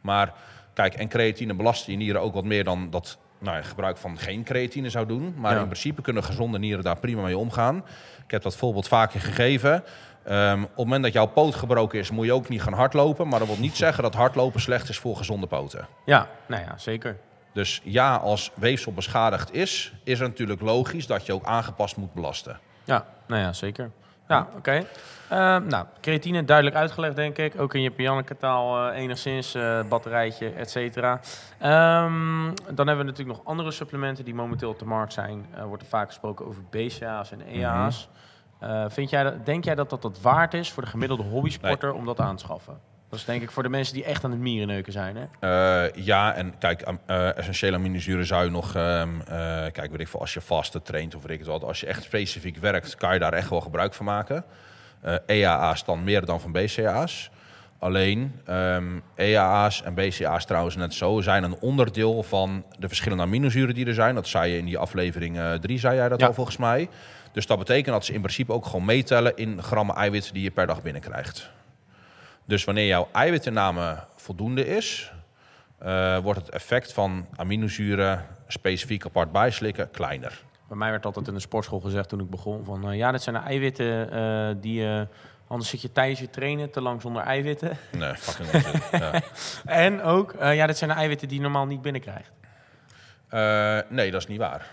Maar 0.00 0.32
kijk, 0.74 0.94
en 0.94 1.08
creatine 1.08 1.54
belast 1.54 1.86
je 1.86 1.96
nieren 1.96 2.20
ook 2.20 2.34
wat 2.34 2.44
meer 2.44 2.64
dan 2.64 2.90
dat 2.90 3.18
nou, 3.38 3.62
gebruik 3.62 3.96
van 3.96 4.18
geen 4.18 4.44
creatine 4.44 4.90
zou 4.90 5.06
doen. 5.06 5.34
Maar 5.36 5.54
Ja. 5.54 5.58
in 5.60 5.64
principe 5.66 6.02
kunnen 6.02 6.24
gezonde 6.24 6.58
nieren 6.58 6.84
daar 6.84 6.98
prima 6.98 7.22
mee 7.22 7.38
omgaan. 7.38 7.76
Ik 8.24 8.30
heb 8.30 8.42
dat 8.42 8.56
voorbeeld 8.56 8.88
vaker 8.88 9.20
gegeven. 9.20 9.84
Ehm, 10.24 10.62
op 10.62 10.68
het 10.68 10.76
moment 10.76 11.02
dat 11.02 11.12
jouw 11.12 11.26
poot 11.26 11.54
gebroken 11.54 11.98
is, 11.98 12.10
moet 12.10 12.24
je 12.26 12.32
ook 12.32 12.48
niet 12.48 12.62
gaan 12.62 12.72
hardlopen. 12.72 13.28
Maar 13.28 13.38
dat 13.38 13.48
wil 13.48 13.58
niet 13.58 13.76
zeggen 13.76 14.02
dat 14.02 14.14
hardlopen 14.14 14.60
slecht 14.60 14.88
is 14.88 14.98
voor 14.98 15.16
gezonde 15.16 15.46
poten. 15.46 15.86
ja, 16.04 16.28
nou 16.46 16.62
ja, 16.62 16.78
zeker. 16.78 17.16
Dus 17.52 17.80
ja, 17.84 18.16
als 18.16 18.50
weefsel 18.54 18.92
beschadigd 18.92 19.54
is, 19.54 19.92
is 20.04 20.18
het 20.18 20.28
natuurlijk 20.28 20.60
logisch 20.60 21.06
dat 21.06 21.26
je 21.26 21.32
ook 21.32 21.44
aangepast 21.44 21.96
moet 21.96 22.14
belasten. 22.14 22.58
Ja, 22.86 23.04
nou 23.26 23.42
ja, 23.42 23.52
zeker. 23.52 23.90
Ja, 24.28 24.48
oké. 24.56 24.86
Eh, 25.28 25.56
nou, 25.56 25.86
creatine 26.00 26.44
duidelijk 26.44 26.76
uitgelegd, 26.76 27.16
denk 27.16 27.38
ik. 27.38 27.60
Ook 27.60 27.74
in 27.74 27.82
je 27.82 27.90
Pianneke-taal 27.90 28.90
eh, 28.90 28.98
enigszins, 28.98 29.54
eh, 29.54 29.80
batterijtje, 29.88 30.50
et 30.50 30.70
cetera. 30.70 31.20
Ehm, 31.58 32.44
dan 32.74 32.86
hebben 32.86 33.04
we 33.04 33.10
natuurlijk 33.10 33.38
nog 33.38 33.40
andere 33.44 33.70
supplementen 33.70 34.24
die 34.24 34.34
momenteel 34.34 34.70
op 34.70 34.78
de 34.78 34.84
markt 34.84 35.12
zijn. 35.12 35.46
Er 35.54 35.66
wordt 35.66 35.82
er 35.82 35.88
vaak 35.88 36.06
gesproken 36.06 36.46
over 36.46 36.62
BCA's 36.70 37.30
en 37.32 37.40
EA's. 37.40 38.08
Eh, 38.58 38.84
vind 38.88 39.10
jij 39.10 39.22
dat, 39.22 39.46
denk 39.46 39.64
jij 39.64 39.74
dat 39.74 39.90
dat 39.90 40.02
dat 40.02 40.20
waard 40.20 40.54
is 40.54 40.72
voor 40.72 40.82
de 40.82 40.88
gemiddelde 40.88 41.22
hobbysporter 41.22 41.92
om 41.92 42.04
dat 42.04 42.20
aan 42.20 42.36
te 42.36 42.44
schaffen? 42.44 42.78
Dat 43.08 43.18
is 43.18 43.24
denk 43.24 43.42
ik 43.42 43.50
voor 43.50 43.62
de 43.62 43.68
mensen 43.68 43.94
die 43.94 44.04
echt 44.04 44.24
aan 44.24 44.30
het 44.30 44.40
mierenneuken 44.40 44.92
zijn, 44.92 45.16
hè? 45.16 45.24
Eh, 45.84 46.04
ja, 46.04 46.34
en 46.34 46.58
kijk, 46.58 46.84
eh, 47.06 47.36
essentiële 47.36 47.76
aminozuren 47.76 48.26
zou 48.26 48.44
je 48.44 48.50
nog... 48.50 48.74
ehm, 48.74 49.20
eh, 49.20 49.26
kijk, 49.72 49.90
weet 49.90 50.00
ik 50.00 50.08
veel, 50.08 50.20
als 50.20 50.34
je 50.34 50.40
vaste 50.40 50.82
traint 50.82 51.14
of 51.14 51.22
weet 51.22 51.30
ik 51.32 51.38
het 51.38 51.48
wat... 51.48 51.64
als 51.64 51.80
je 51.80 51.86
echt 51.86 52.02
specifiek 52.02 52.56
werkt, 52.56 52.94
kan 52.94 53.12
je 53.12 53.18
daar 53.18 53.32
echt 53.32 53.50
wel 53.50 53.60
gebruik 53.60 53.94
van 53.94 54.04
maken. 54.06 54.44
EAA's 55.26 55.84
dan 55.84 56.04
meer 56.04 56.24
dan 56.24 56.40
van 56.40 56.52
BCA's. 56.52 57.30
Alleen, 57.78 58.40
ehm, 58.44 58.84
EAA's 59.14 59.82
en 59.82 59.94
BCA's 59.94 60.44
trouwens 60.44 60.76
net 60.76 60.94
zo... 60.94 61.20
zijn 61.20 61.42
een 61.42 61.56
onderdeel 61.60 62.22
van 62.22 62.64
de 62.78 62.88
verschillende 62.88 63.22
aminozuren 63.22 63.74
die 63.74 63.86
er 63.86 63.94
zijn. 63.94 64.14
Dat 64.14 64.28
zei 64.28 64.52
je 64.52 64.58
in 64.58 64.64
die 64.64 64.78
aflevering 64.78 65.38
3, 65.60 65.78
zei 65.78 65.96
jij 65.96 66.08
dat 66.08 66.20
Ja. 66.20 66.26
al 66.26 66.34
volgens 66.34 66.56
mij. 66.56 66.88
Dus 67.32 67.46
dat 67.46 67.58
betekent 67.58 67.94
dat 67.94 68.04
ze 68.04 68.12
in 68.12 68.20
principe 68.20 68.52
ook 68.52 68.66
gewoon 68.66 68.84
meetellen... 68.84 69.36
in 69.36 69.62
grammen 69.62 69.94
eiwit 69.94 70.32
die 70.32 70.42
je 70.42 70.50
per 70.50 70.66
dag 70.66 70.82
binnenkrijgt. 70.82 71.50
Dus 72.46 72.64
wanneer 72.64 72.86
jouw 72.86 73.08
eiwitinname 73.12 74.04
voldoende 74.16 74.66
is, 74.66 75.12
eh, 75.78 76.18
wordt 76.18 76.40
het 76.40 76.50
effect 76.50 76.92
van 76.92 77.26
aminozuren 77.36 78.26
specifiek 78.46 79.04
apart 79.04 79.32
bijslikken 79.32 79.90
kleiner. 79.90 80.44
Bij 80.68 80.76
mij 80.76 80.90
werd 80.90 81.04
altijd 81.04 81.28
in 81.28 81.34
de 81.34 81.40
sportschool 81.40 81.80
gezegd 81.80 82.08
toen 82.08 82.20
ik 82.20 82.30
begon 82.30 82.64
van... 82.64 82.90
eh, 82.90 82.96
ja, 82.96 83.12
dit 83.12 83.22
zijn 83.22 83.34
de 83.34 83.40
eiwitten 83.40 84.10
eh, 84.10 84.54
die... 84.60 84.80
je 84.80 85.08
anders 85.48 85.70
zit 85.70 85.82
je 85.82 85.92
tijdens 85.92 86.20
je 86.20 86.30
trainen 86.30 86.70
te 86.70 86.80
lang 86.80 87.00
zonder 87.00 87.22
eiwitten. 87.22 87.76
Nee, 87.92 88.14
fucking 88.14 88.52
onzin. 88.52 88.80
ja. 89.00 89.22
en 89.64 90.02
ook, 90.02 90.32
eh, 90.32 90.54
ja, 90.54 90.66
dit 90.66 90.76
zijn 90.76 90.90
de 90.90 90.96
eiwitten 90.96 91.28
die 91.28 91.36
je 91.36 91.42
normaal 91.42 91.66
niet 91.66 91.82
binnenkrijgt. 91.82 92.30
Nee, 93.90 94.10
dat 94.10 94.20
is 94.20 94.26
niet 94.26 94.38
waar. 94.38 94.66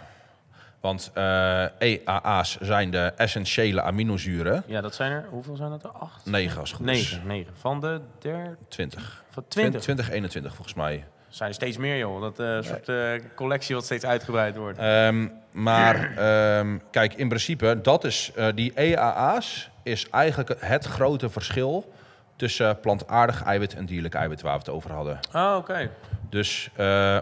Want 0.84 1.12
eh, 1.14 1.82
EAA's 1.82 2.58
zijn 2.62 2.92
de 2.92 3.12
essentiële 3.16 3.82
aminozuren. 3.82 4.64
Ja, 4.68 4.82
dat 4.82 4.96
zijn 4.96 5.12
er... 5.12 5.26
Hoeveel 5.30 5.56
zijn 5.56 5.70
dat 5.70 5.84
er? 5.84 5.90
Acht? 5.90 6.26
9 6.26 6.60
als 6.60 6.70
het 6.70 6.80
goed 6.80 6.90
is. 6.90 7.12
Negen. 7.12 7.28
Negen. 7.28 7.54
Van 7.60 7.80
de 7.80 8.02
der... 8.20 8.58
20. 8.68 9.24
Van 9.30 9.44
twintig. 9.48 9.82
20, 9.82 10.10
21 10.12 10.56
volgens 10.56 10.76
mij. 10.76 11.06
zijn 11.30 11.50
er 11.50 11.56
steeds 11.56 11.78
meer, 11.78 11.98
joh. 11.98 12.22
Dat 12.22 12.40
eh 12.40 12.58
soort 12.62 12.90
eh, 12.90 13.12
collectie 13.36 13.76
wat 13.76 13.86
steeds 13.86 14.06
uitgebreid 14.06 14.56
wordt. 14.56 14.78
Ehm, 14.78 15.28
maar 15.52 16.18
ehm, 16.18 16.78
kijk, 16.92 17.14
in 17.14 17.28
principe, 17.28 17.80
dat 17.82 18.04
is, 18.04 18.32
die 18.56 18.74
EAA's 18.74 19.70
is 19.84 20.10
eigenlijk 20.10 20.56
het 20.60 20.86
grote 20.86 21.30
verschil 21.30 21.94
tussen 22.36 22.80
plantaardig 22.80 23.44
eiwit 23.44 23.76
en 23.76 23.86
dierlijk 23.86 24.14
eiwit 24.14 24.42
waar 24.42 24.54
we 24.54 24.60
het 24.60 24.70
over 24.70 24.92
hadden. 24.92 25.20
Oh, 25.34 25.56
oké. 25.58 25.90
Dus 26.30 26.70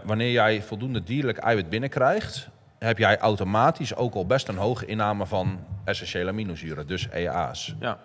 wanneer 0.04 0.30
jij 0.30 0.62
voldoende 0.62 1.02
dierlijk 1.02 1.38
eiwit 1.38 1.68
binnenkrijgt, 1.68 2.50
heb 2.82 2.98
jij 2.98 3.18
automatisch 3.18 3.94
ook 3.94 4.14
al 4.14 4.26
best 4.26 4.48
een 4.48 4.56
hoge 4.56 4.86
inname 4.86 5.26
van 5.26 5.58
essentiële 5.84 6.30
aminozuren, 6.30 6.86
dus 6.86 7.08
EA's. 7.08 7.74
Ja. 7.80 7.98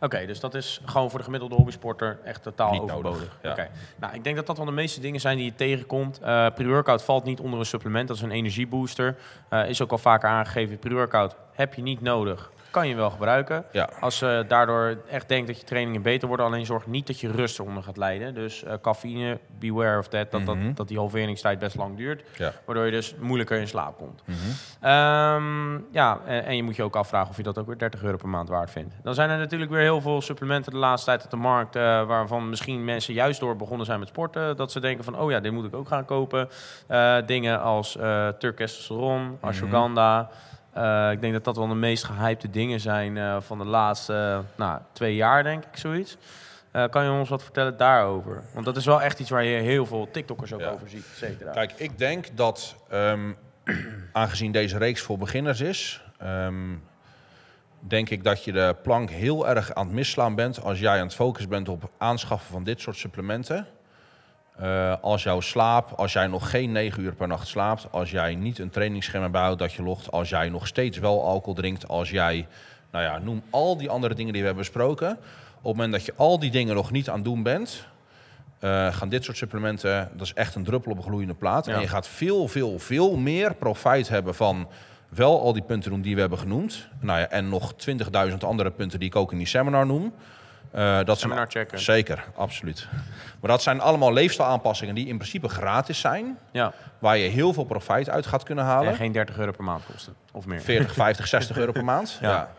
Oké, 0.00 0.26
dus 0.26 0.40
dat 0.40 0.54
is 0.54 0.80
gewoon 0.84 1.10
voor 1.10 1.18
de 1.18 1.24
gemiddelde 1.24 1.54
hobbysporter 1.54 2.18
echt 2.24 2.42
totaal 2.42 2.72
Niet 2.72 2.80
overbodig. 2.80 3.12
nodig, 3.42 3.56
ja. 3.56 3.68
Nou, 3.96 4.14
ik 4.14 4.24
denk 4.24 4.36
dat 4.36 4.46
dat 4.46 4.56
wel 4.56 4.66
de 4.66 4.72
meeste 4.72 5.00
dingen 5.00 5.20
zijn 5.20 5.36
die 5.36 5.44
je 5.44 5.54
tegenkomt. 5.54 6.18
Eh 6.18 6.46
pre-workout 6.54 7.04
valt 7.04 7.24
niet 7.24 7.40
onder 7.40 7.58
een 7.58 7.66
supplement, 7.66 8.08
dat 8.08 8.16
is 8.16 8.22
een 8.22 8.30
energiebooster. 8.30 9.16
Eh, 9.48 9.68
is 9.68 9.82
ook 9.82 9.90
al 9.90 9.98
vaker 9.98 10.28
aangegeven, 10.28 10.78
pre-workout 10.78 11.36
heb 11.52 11.74
je 11.74 11.82
niet 11.82 12.00
nodig. 12.00 12.50
Kan 12.74 12.88
je 12.88 12.94
wel 12.94 13.10
gebruiken. 13.10 13.64
Ja, 13.72 13.88
Als 14.00 14.18
je 14.18 14.44
daardoor 14.48 14.96
echt 15.08 15.28
denkt 15.28 15.46
dat 15.46 15.58
je 15.60 15.64
trainingen 15.66 16.02
beter 16.02 16.28
worden, 16.28 16.46
alleen 16.46 16.66
zorg 16.66 16.86
niet 16.86 17.06
dat 17.06 17.20
je 17.20 17.30
rust 17.30 17.58
eronder 17.58 17.82
gaat 17.82 17.96
lijden. 17.96 18.34
Dus 18.34 18.64
eh, 18.64 18.74
cafeïne, 18.82 19.38
beware 19.58 19.98
of 19.98 20.08
that, 20.08 20.30
dat, 20.30 20.40
Mhm. 20.40 20.66
dat, 20.66 20.76
dat 20.76 20.88
die 20.88 20.98
halveringstijd 20.98 21.58
best 21.58 21.76
lang 21.76 21.96
duurt. 21.96 22.22
ja. 22.36 22.52
Waardoor 22.64 22.84
je 22.84 22.90
dus 22.90 23.14
moeilijker 23.20 23.58
in 23.58 23.68
slaap 23.68 23.96
komt. 23.98 24.22
Mhm. 24.26 24.36
Ehm, 24.80 25.72
ja, 25.92 26.18
en, 26.26 26.44
en 26.44 26.56
je 26.56 26.62
moet 26.62 26.76
je 26.76 26.82
ook 26.82 26.96
afvragen 26.96 27.30
of 27.30 27.36
je 27.36 27.42
dat 27.42 27.58
ook 27.58 27.66
weer 27.66 27.78
30 27.78 28.02
euro 28.02 28.16
per 28.16 28.28
maand 28.28 28.48
waard 28.48 28.70
vindt. 28.70 28.94
Dan 29.02 29.14
zijn 29.14 29.30
er 29.30 29.38
natuurlijk 29.38 29.70
weer 29.70 29.80
heel 29.80 30.00
veel 30.00 30.20
supplementen 30.20 30.72
de 30.72 30.78
laatste 30.78 31.10
tijd 31.10 31.24
op 31.24 31.30
de 31.30 31.36
markt... 31.36 31.76
eh, 31.76 31.82
waarvan 32.06 32.48
misschien 32.48 32.84
mensen 32.84 33.14
juist 33.14 33.40
door 33.40 33.56
begonnen 33.56 33.86
zijn 33.86 33.98
met 33.98 34.08
sporten... 34.08 34.56
dat 34.56 34.72
ze 34.72 34.80
denken 34.80 35.04
van, 35.04 35.18
oh 35.18 35.30
ja, 35.30 35.40
dit 35.40 35.52
moet 35.52 35.64
ik 35.64 35.74
ook 35.74 35.88
gaan 35.88 36.04
kopen. 36.04 36.48
Eh, 36.86 37.16
dingen 37.26 37.60
als 37.60 37.96
uh, 37.96 38.28
Turkestosteron, 38.28 39.38
ashwagandha... 39.40 40.30
Uh, 40.76 41.10
ik 41.12 41.20
denk 41.20 41.32
dat 41.32 41.44
dat 41.44 41.56
wel 41.56 41.68
de 41.68 41.74
meest 41.74 42.04
gehypte 42.04 42.50
dingen 42.50 42.80
zijn 42.80 43.16
uh, 43.16 43.36
van 43.40 43.58
de 43.58 43.64
laatste 43.64 44.12
uh, 44.12 44.38
nou, 44.56 44.80
twee 44.92 45.14
jaar, 45.14 45.42
denk 45.42 45.64
ik, 45.64 45.76
zoiets. 45.76 46.16
Uh, 46.72 46.84
kan 46.88 47.04
je 47.04 47.10
ons 47.10 47.28
wat 47.28 47.42
vertellen 47.42 47.76
daarover? 47.76 48.42
Want 48.52 48.64
dat 48.64 48.76
is 48.76 48.84
wel 48.84 49.02
echt 49.02 49.18
iets 49.20 49.30
waar 49.30 49.44
je 49.44 49.60
heel 49.60 49.86
veel 49.86 50.08
TikTokkers 50.10 50.52
ook 50.52 50.60
Ja. 50.60 50.70
over 50.70 50.88
ziet, 50.88 51.04
et. 51.20 51.50
Kijk, 51.52 51.72
ik 51.76 51.98
denk 51.98 52.36
dat, 52.36 52.76
ehm, 52.88 53.32
aangezien 54.12 54.52
deze 54.52 54.78
reeks 54.78 55.00
voor 55.00 55.18
beginners 55.18 55.60
is, 55.60 56.04
ehm, 56.18 56.74
denk 57.78 58.10
ik 58.10 58.24
dat 58.24 58.44
je 58.44 58.52
de 58.52 58.76
plank 58.82 59.10
heel 59.10 59.48
erg 59.48 59.74
aan 59.74 59.86
het 59.86 59.94
misslaan 59.94 60.34
bent 60.34 60.62
als 60.62 60.78
jij 60.78 60.98
aan 60.98 61.06
het 61.06 61.14
focussen 61.14 61.50
bent 61.50 61.68
op 61.68 61.90
aanschaffen 61.98 62.52
van 62.52 62.64
dit 62.64 62.80
soort 62.80 62.96
supplementen. 62.96 63.66
Uh, 64.62 64.94
als 65.00 65.22
jouw 65.22 65.40
slaap, 65.40 65.92
als 65.96 66.12
jij 66.12 66.26
nog 66.26 66.50
geen 66.50 66.72
9 66.72 67.02
uur 67.02 67.14
per 67.14 67.28
nacht 67.28 67.46
slaapt, 67.46 67.86
als 67.90 68.10
jij 68.10 68.34
niet 68.34 68.58
een 68.58 68.70
trainingsschema 68.70 69.28
bijhoudt 69.28 69.58
dat 69.58 69.72
je 69.72 69.82
logt, 69.82 70.10
als 70.10 70.28
jij 70.28 70.48
nog 70.48 70.66
steeds 70.66 70.98
wel 70.98 71.24
alcohol 71.24 71.54
drinkt, 71.54 71.88
als 71.88 72.10
jij, 72.10 72.46
nou 72.90 73.04
ja, 73.04 73.18
noem 73.18 73.42
al 73.50 73.76
die 73.76 73.90
andere 73.90 74.14
dingen 74.14 74.32
die 74.32 74.40
we 74.40 74.46
hebben 74.46 74.64
besproken. 74.64 75.10
Op 75.10 75.16
het 75.54 75.72
moment 75.72 75.92
dat 75.92 76.04
je 76.04 76.12
al 76.16 76.38
die 76.38 76.50
dingen 76.50 76.74
nog 76.74 76.90
niet 76.90 77.08
aan 77.08 77.14
het 77.14 77.24
doen 77.24 77.42
bent, 77.42 77.86
uh, 78.60 78.94
gaan 78.94 79.08
dit 79.08 79.24
soort 79.24 79.36
supplementen, 79.36 80.10
dat 80.12 80.26
is 80.26 80.34
echt 80.34 80.54
een 80.54 80.64
druppel 80.64 80.92
op 80.92 80.96
een 80.96 81.04
gloeiende 81.04 81.34
plaat. 81.34 81.66
Ja. 81.66 81.74
En 81.74 81.80
je 81.80 81.88
gaat 81.88 82.08
veel, 82.08 82.48
veel, 82.48 82.78
veel 82.78 83.16
meer 83.16 83.54
profijt 83.54 84.08
hebben 84.08 84.34
van 84.34 84.68
wel 85.08 85.40
al 85.40 85.52
die 85.52 85.62
punten 85.62 85.90
doen 85.90 86.00
die 86.00 86.14
we 86.14 86.20
hebben 86.20 86.38
genoemd. 86.38 86.88
Nou 87.00 87.18
ja, 87.20 87.28
en 87.28 87.48
nog 87.48 87.74
20.000 88.30 88.36
andere 88.38 88.70
punten 88.70 88.98
die 88.98 89.08
ik 89.08 89.16
ook 89.16 89.32
in 89.32 89.38
die 89.38 89.46
seminar 89.46 89.86
noem. 89.86 90.12
Uh, 90.74 91.04
dat 91.04 91.18
zijn, 91.18 91.50
checken. 91.50 91.78
Zeker, 91.78 92.24
absoluut. 92.36 92.88
Maar 93.40 93.50
dat 93.50 93.62
zijn 93.62 93.80
allemaal 93.80 94.12
leefstijlaanpassingen 94.12 94.94
die 94.94 95.06
in 95.06 95.16
principe 95.16 95.48
gratis 95.48 96.00
zijn. 96.00 96.38
Ja, 96.52 96.72
Waar 96.98 97.16
je 97.16 97.28
heel 97.28 97.52
veel 97.52 97.64
profijt 97.64 98.10
uit 98.10 98.26
gaat 98.26 98.42
kunnen 98.42 98.64
halen. 98.64 98.88
en 98.88 98.96
geen 98.96 99.12
30 99.12 99.38
euro 99.38 99.50
per 99.50 99.64
maand 99.64 99.82
kosten. 99.92 100.14
Of 100.32 100.46
meer. 100.46 100.60
40, 100.60 100.94
50, 100.94 101.26
60 101.26 101.56
euro 101.56 101.72
per 101.72 101.84
maand. 101.84 102.18
Ja. 102.20 102.28
Ja. 102.30 102.50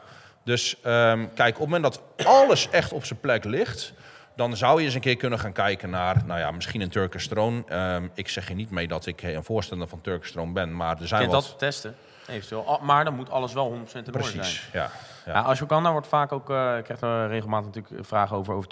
Dus 0.43 0.75
um, 0.85 1.33
kijk, 1.33 1.55
op 1.55 1.61
het 1.61 1.69
moment 1.69 1.83
dat 1.83 2.01
alles 2.25 2.69
echt 2.69 2.91
op 2.93 3.05
zijn 3.05 3.19
plek 3.19 3.43
ligt... 3.43 3.93
dan 4.35 4.57
zou 4.57 4.79
je 4.79 4.85
eens 4.85 4.95
een 4.95 5.01
keer 5.01 5.15
kunnen 5.17 5.39
gaan 5.39 5.51
kijken 5.51 5.89
naar... 5.89 6.21
nou 6.25 6.39
ja, 6.39 6.51
misschien 6.51 6.81
een 6.81 6.89
Turkish 6.89 7.25
Throne. 7.25 7.63
Um, 7.95 8.11
ik 8.13 8.27
zeg 8.27 8.47
je 8.47 8.53
niet 8.53 8.69
mee 8.71 8.87
dat 8.87 9.05
ik 9.05 9.21
een 9.23 9.43
voorstander 9.43 9.87
van 9.87 10.01
Turkish 10.01 10.31
Throne 10.31 10.51
ben... 10.51 10.75
maar 10.75 11.01
er 11.01 11.07
zijn 11.07 11.21
je 11.21 11.27
wat... 11.27 11.43
dat 11.43 11.59
testen? 11.59 11.95
Eventueel. 12.27 12.67
Ah, 12.67 12.81
Maar 12.81 13.05
dan 13.05 13.15
moet 13.15 13.29
alles 13.29 13.53
wel 13.53 13.71
100% 13.71 13.73
in 13.73 13.77
orde 13.77 13.91
zijn. 13.93 14.11
Precies, 14.11 14.69
ja. 14.73 14.89
Ja. 15.25 15.41
ashwagandha 15.41 15.91
wordt 15.91 16.07
vaak 16.07 16.31
ook, 16.31 16.49
eh 16.49 16.77
ik 16.77 16.83
krijg 16.83 17.01
er 17.01 17.27
regelmatig 17.27 17.65
natuurlijk 17.65 18.05
vragen 18.05 18.37
over, 18.37 18.53
over 18.53 18.69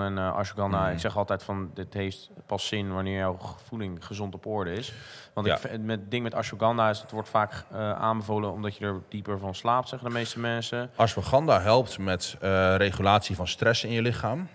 en 0.00 0.18
eh 0.18 0.36
ashwagandha. 0.36 0.82
Mhm. 0.82 0.92
Ik 0.92 0.98
zeg 0.98 1.16
altijd 1.16 1.42
van, 1.42 1.70
dit 1.74 1.94
heeft 1.94 2.30
pas 2.46 2.66
zin 2.66 2.92
wanneer 2.92 3.18
jouw 3.18 3.38
voeding 3.68 4.04
gezond 4.04 4.34
op 4.34 4.46
orde 4.46 4.72
is. 4.72 4.92
Want 5.34 5.46
Ja. 5.46 5.54
ik, 5.54 5.80
met 5.80 6.00
het 6.00 6.10
ding 6.10 6.22
met 6.22 6.34
ashwagandha 6.34 6.90
is, 6.90 7.00
het 7.00 7.10
wordt 7.10 7.28
vaak 7.28 7.64
eh, 7.72 7.92
aanbevolen 7.92 8.52
omdat 8.52 8.76
je 8.76 8.84
er 8.84 9.02
dieper 9.08 9.38
van 9.38 9.54
slaapt, 9.54 9.88
zeggen 9.88 10.08
de 10.08 10.14
meeste 10.14 10.40
mensen. 10.40 10.90
Ashwagandha 10.96 11.60
helpt 11.60 11.98
met 11.98 12.36
eh, 12.40 12.76
regulatie 12.76 13.36
van 13.36 13.46
stress 13.48 13.84
in 13.84 13.90
je 13.90 14.02
lichaam. 14.02 14.48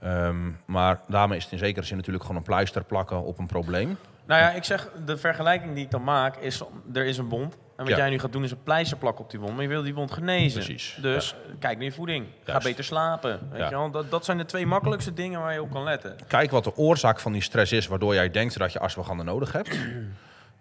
Ehm, 0.00 0.50
maar 0.64 1.00
daarmee 1.08 1.36
is 1.38 1.42
het 1.44 1.52
in 1.52 1.58
zekere 1.58 1.86
zin 1.86 1.96
natuurlijk 1.96 2.24
gewoon 2.24 2.38
een 2.40 2.46
pleister 2.46 2.84
plakken 2.84 3.22
op 3.24 3.38
een 3.38 3.46
probleem. 3.46 3.96
Nou 4.26 4.40
ja, 4.42 4.50
ik 4.50 4.64
zeg, 4.64 4.88
de 5.06 5.16
vergelijking 5.16 5.74
die 5.74 5.84
ik 5.84 5.90
dan 5.90 6.04
maak 6.04 6.36
is, 6.36 6.62
er 6.94 7.04
is 7.04 7.18
een 7.18 7.28
wond. 7.28 7.54
En 7.54 7.86
wat 7.86 7.88
Ja. 7.88 7.96
jij 7.96 8.10
nu 8.10 8.18
gaat 8.18 8.32
doen 8.32 8.44
is 8.44 8.50
een 8.50 8.62
pleister 8.62 8.96
plakken 8.98 9.24
op 9.24 9.30
die 9.30 9.40
wond. 9.40 9.52
Maar 9.52 9.62
je 9.62 9.68
wil 9.68 9.82
die 9.82 9.94
wond 9.94 10.10
genezen. 10.12 10.62
Precies, 10.64 10.98
Dus 11.02 11.34
kijk 11.58 11.76
naar 11.76 11.84
je 11.84 11.92
voeding. 11.92 12.24
Ga 12.44 12.50
Juist. 12.52 12.66
beter 12.66 12.84
slapen. 12.84 13.38
Weet 13.50 13.58
Ja. 13.60 13.64
je 13.68 13.74
wel? 13.74 13.90
Dat, 13.90 14.10
dat 14.10 14.24
zijn 14.24 14.38
de 14.38 14.44
twee 14.44 14.66
makkelijkste 14.66 15.12
dingen 15.14 15.40
waar 15.40 15.52
je 15.52 15.62
op 15.62 15.70
kan 15.70 15.82
letten. 15.84 16.16
Kijk 16.28 16.50
wat 16.50 16.64
de 16.64 16.76
oorzaak 16.76 17.20
van 17.20 17.32
die 17.32 17.42
stress 17.42 17.72
is, 17.72 17.86
waardoor 17.86 18.14
jij 18.14 18.30
denkt 18.30 18.58
dat 18.58 18.72
je 18.72 18.78
ashwagandha 18.78 19.24
nodig 19.24 19.52
hebt. 19.52 19.78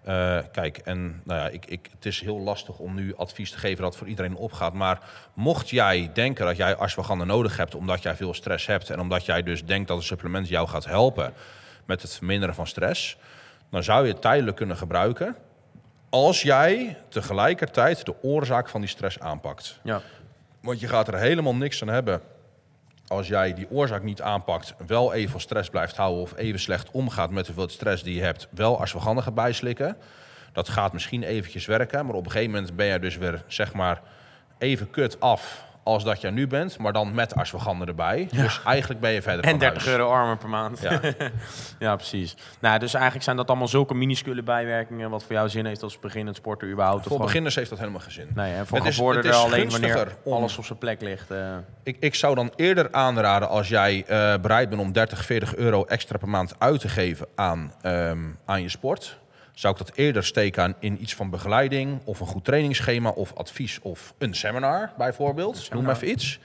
Eh, 0.03 0.37
kijk, 0.51 0.77
en 0.77 1.21
nou 1.23 1.39
ja, 1.39 1.47
ik, 1.47 1.65
ik, 1.65 1.89
het 1.91 2.05
is 2.05 2.21
heel 2.21 2.39
lastig 2.39 2.79
om 2.79 2.95
nu 2.95 3.15
advies 3.15 3.51
te 3.51 3.57
geven 3.57 3.83
dat 3.83 3.97
voor 3.97 4.07
iedereen 4.07 4.35
opgaat. 4.35 4.73
Maar 4.73 4.99
mocht 5.33 5.69
jij 5.69 6.09
denken 6.13 6.45
dat 6.45 6.57
jij 6.57 6.75
ashwagandha 6.75 7.25
nodig 7.25 7.57
hebt 7.57 7.75
omdat 7.75 8.01
jij 8.01 8.15
veel 8.15 8.33
stress 8.33 8.65
hebt... 8.65 8.89
en 8.89 8.99
omdat 8.99 9.25
jij 9.25 9.43
dus 9.43 9.65
denkt 9.65 9.87
dat 9.87 9.97
een 9.97 10.03
supplement 10.03 10.47
jou 10.47 10.67
gaat 10.67 10.85
helpen 10.85 11.33
met 11.85 12.01
het 12.01 12.15
verminderen 12.15 12.55
van 12.55 12.67
stress... 12.67 13.17
dan 13.69 13.83
zou 13.83 14.05
je 14.05 14.11
het 14.11 14.21
tijdelijk 14.21 14.57
kunnen 14.57 14.77
gebruiken 14.77 15.35
als 16.09 16.41
jij 16.41 16.97
tegelijkertijd 17.09 18.05
de 18.05 18.15
oorzaak 18.21 18.69
van 18.69 18.81
die 18.81 18.89
stress 18.89 19.19
aanpakt. 19.19 19.79
Ja. 19.83 20.01
Want 20.61 20.79
je 20.79 20.87
gaat 20.87 21.07
er 21.07 21.17
helemaal 21.17 21.55
niks 21.55 21.81
aan 21.81 21.87
hebben 21.87 22.21
als 23.09 23.27
jij 23.27 23.53
die 23.53 23.69
oorzaak 23.69 24.03
niet 24.03 24.21
aanpakt, 24.21 24.73
wel 24.87 25.13
even 25.13 25.39
stress 25.39 25.69
blijft 25.69 25.95
houden 25.95 26.21
of 26.21 26.35
even 26.35 26.59
slecht 26.59 26.91
omgaat 26.91 27.31
met 27.31 27.45
hoeveel 27.45 27.69
stress 27.69 28.03
die 28.03 28.15
je 28.15 28.21
hebt, 28.21 28.47
wel 28.49 28.81
ashwagandha 28.81 29.23
gaat 29.23 29.33
bijslikken. 29.33 29.97
Dat 30.53 30.69
gaat 30.69 30.93
misschien 30.93 31.23
eventjes 31.23 31.65
werken, 31.65 32.05
maar 32.05 32.15
op 32.15 32.25
een 32.25 32.31
gegeven 32.31 32.53
moment 32.53 32.75
ben 32.75 32.85
je 32.85 32.99
dus 32.99 33.17
weer 33.17 33.43
zeg 33.47 33.73
maar 33.73 34.01
even 34.57 34.89
kut 34.89 35.19
af 35.19 35.63
als 35.83 36.03
dat 36.03 36.21
jij 36.21 36.31
nu 36.31 36.47
bent, 36.47 36.77
maar 36.77 36.93
dan 36.93 37.13
met 37.13 37.35
ashwagandha 37.35 37.85
erbij. 37.85 38.27
Dus 38.31 38.61
eigenlijk 38.65 38.99
ben 38.99 39.11
je 39.11 39.21
verder 39.21 39.43
En 39.43 39.49
van 39.49 39.59
30 39.59 39.85
huis. 39.85 39.97
euro 39.97 40.11
armer 40.11 40.37
per 40.37 40.49
maand. 40.49 40.79
Ja. 40.81 40.99
Ja, 41.79 41.95
precies. 41.95 42.35
Nou, 42.59 42.79
dus 42.79 42.93
eigenlijk 42.93 43.23
zijn 43.23 43.35
dat 43.37 43.47
allemaal 43.47 43.67
zulke 43.67 43.93
minuscule 43.93 44.43
bijwerkingen... 44.43 45.09
wat 45.09 45.23
voor 45.23 45.33
jou 45.35 45.49
zin 45.49 45.65
heeft 45.65 45.83
als 45.83 45.99
beginnend 45.99 46.35
sporter 46.35 46.69
überhaupt. 46.71 47.07
Voor 47.07 47.19
beginners 47.19 47.55
heeft 47.55 47.69
dat 47.69 47.79
helemaal 47.79 47.99
geen 47.99 48.11
zin. 48.11 48.27
Nee, 48.35 48.53
en 48.55 48.67
voor 48.67 48.77
Het 48.77 48.87
is- 48.87 48.95
gevorderden 48.95 49.31
het 49.31 49.39
is 49.39 49.45
alleen 49.45 49.69
wanneer 49.69 50.15
om- 50.23 50.33
alles 50.33 50.57
op 50.57 50.65
zijn 50.65 50.77
plek 50.79 51.01
ligt. 51.01 51.31
eh. 51.31 51.55
Ik, 51.83 51.97
ik 51.99 52.15
zou 52.15 52.35
dan 52.35 52.51
eerder 52.55 52.91
aanraden 52.91 53.49
als 53.49 53.67
jij 53.69 54.03
eh, 54.07 54.33
bereid 54.41 54.69
bent 54.69 54.81
om 54.81 54.91
30, 54.91 55.25
40 55.25 55.55
euro 55.55 55.83
extra 55.85 56.17
per 56.17 56.29
maand 56.29 56.55
uit 56.57 56.79
te 56.79 56.89
geven 56.89 57.27
aan, 57.35 57.73
ehm, 57.81 58.19
aan 58.45 58.61
je 58.61 58.69
sport. 58.69 59.19
Zou 59.59 59.73
ik 59.73 59.85
dat 59.85 59.95
eerder 59.95 60.23
steken 60.23 60.63
aan 60.63 60.75
in 60.79 61.01
iets 61.01 61.15
van 61.15 61.29
begeleiding 61.29 61.99
of 62.03 62.19
een 62.19 62.27
goed 62.27 62.45
trainingsschema 62.45 63.09
of 63.09 63.33
advies 63.35 63.79
of 63.81 64.13
een 64.17 64.35
seminar 64.35 64.91
bijvoorbeeld. 64.97 65.55
Noem 65.55 65.63
seminar. 65.63 65.95
even 65.95 66.09
iets. 66.09 66.39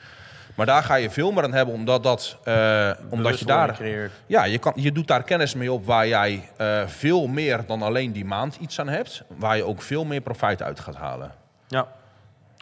Maar 0.54 0.66
daar 0.66 0.82
ga 0.82 0.94
je 0.94 1.10
veel 1.10 1.32
meer 1.32 1.44
aan 1.44 1.52
hebben 1.52 1.74
omdat, 1.74 2.02
dat, 2.02 2.38
eh, 2.44 2.90
omdat 3.08 3.38
je 3.38 3.44
daar... 3.44 3.72
creëert. 3.74 4.12
Ja, 4.26 4.44
je, 4.44 4.58
kan, 4.58 4.72
je 4.76 4.92
doet 4.92 5.06
daar 5.06 5.22
kennis 5.22 5.54
mee 5.54 5.72
op 5.72 5.86
waar 5.86 6.08
jij 6.08 6.48
eh, 6.56 6.86
veel 6.86 7.26
meer 7.26 7.66
dan 7.66 7.82
alleen 7.82 8.12
die 8.12 8.24
maand 8.24 8.56
iets 8.56 8.80
aan 8.80 8.88
hebt. 8.88 9.22
Waar 9.28 9.56
je 9.56 9.64
ook 9.64 9.82
veel 9.82 10.04
meer 10.04 10.20
profijt 10.20 10.62
uit 10.62 10.80
gaat 10.80 10.96
halen. 10.96 11.32
Ja. 11.68 11.88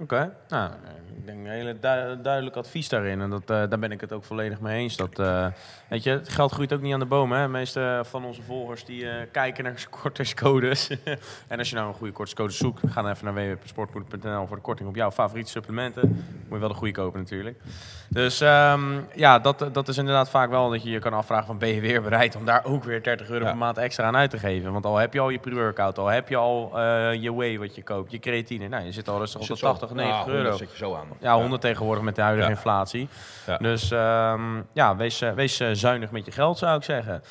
Oké. 0.02 0.32
Nou, 0.48 0.70
ik 1.16 1.26
denk 1.26 1.38
een 1.38 1.50
hele 1.50 1.72
du- 1.78 2.22
duidelijk 2.22 2.56
advies 2.56 2.88
daarin. 2.88 3.20
En 3.20 3.30
dat, 3.30 3.40
eh, 3.40 3.46
daar 3.46 3.78
ben 3.78 3.92
ik 3.92 4.00
het 4.00 4.12
ook 4.12 4.24
volledig 4.24 4.60
mee 4.60 4.78
eens. 4.78 4.96
Dat, 4.96 5.18
eh, 5.18 5.46
weet 5.88 6.02
je, 6.02 6.10
het 6.10 6.28
geld 6.28 6.52
groeit 6.52 6.72
ook 6.72 6.80
niet 6.80 6.92
aan 6.92 6.98
de 7.00 7.06
bomen. 7.06 7.38
Hè? 7.38 7.44
De 7.44 7.50
meeste 7.50 8.00
van 8.04 8.24
onze 8.24 8.42
volgers 8.42 8.84
die 8.84 9.08
eh, 9.08 9.26
kijken 9.32 9.64
naar 9.64 9.86
kortingscodes. 10.02 10.90
en 11.48 11.58
als 11.58 11.68
je 11.70 11.74
nou 11.74 11.88
een 11.88 11.94
goede 11.94 12.12
kortingscode 12.12 12.52
zoekt, 12.52 12.80
ga 12.92 13.02
dan 13.02 13.10
even 13.10 13.24
naar 13.24 13.34
www.sportpoeder.nl 13.34 14.46
voor 14.46 14.56
de 14.56 14.62
korting 14.62 14.88
op 14.88 14.94
jouw 14.96 15.10
favoriete 15.10 15.50
supplementen. 15.50 16.08
Moet 16.08 16.48
je 16.50 16.58
wel 16.58 16.68
de 16.68 16.74
goede 16.74 16.92
kopen 16.92 17.20
natuurlijk. 17.20 17.58
Dus 18.08 18.40
ehm, 18.40 19.00
ja, 19.14 19.38
dat, 19.38 19.68
dat 19.72 19.88
is 19.88 19.98
inderdaad 19.98 20.30
vaak 20.30 20.50
wel 20.50 20.70
dat 20.70 20.82
je 20.82 20.90
je 20.90 20.98
kan 20.98 21.12
afvragen 21.12 21.46
van 21.46 21.58
ben 21.58 21.68
je 21.68 21.80
weer 21.80 22.02
bereid 22.02 22.36
om 22.36 22.44
daar 22.44 22.64
ook 22.64 22.84
weer 22.84 23.02
30 23.02 23.28
euro 23.30 23.44
Ja. 23.44 23.50
per 23.50 23.58
maand 23.58 23.78
extra 23.78 24.04
aan 24.06 24.16
uit 24.16 24.30
te 24.30 24.38
geven. 24.38 24.72
Want 24.72 24.84
al 24.84 24.96
heb 24.96 25.12
je 25.12 25.20
al 25.20 25.28
je 25.30 25.38
pre-workout, 25.38 25.98
al 25.98 26.06
heb 26.06 26.28
je 26.28 26.36
al 26.36 26.80
je 27.12 27.34
whey 27.34 27.58
wat 27.58 27.74
je 27.74 27.82
koopt, 27.82 28.10
je 28.10 28.18
creatine. 28.18 28.68
Nou, 28.68 28.84
je 28.84 28.92
zit 28.92 29.08
al 29.08 29.18
rustig 29.18 29.40
op 29.40 29.46
de 29.46 29.56
80, 29.56 29.90
90 29.92 30.26
euro. 30.26 30.48
Dat 30.48 30.58
zet 30.58 30.70
je 30.70 30.76
zo 30.76 30.94
aan. 30.94 31.01
Ja, 31.20 31.34
100 31.34 31.60
tegenwoordig 31.60 32.04
met 32.04 32.14
de 32.14 32.22
huidige 32.22 32.48
Ja. 32.48 32.54
inflatie. 32.54 33.08
Ja. 33.46 33.56
Dus 33.56 33.90
ehm, 33.90 34.42
ja, 34.72 34.96
wees, 34.96 35.20
eh, 35.20 35.32
wees 35.32 35.60
eh, 35.60 35.68
zuinig 35.72 36.10
met 36.10 36.24
je 36.26 36.32
geld, 36.32 36.58
zou 36.58 36.76
ik 36.76 36.82
zeggen. 36.82 37.22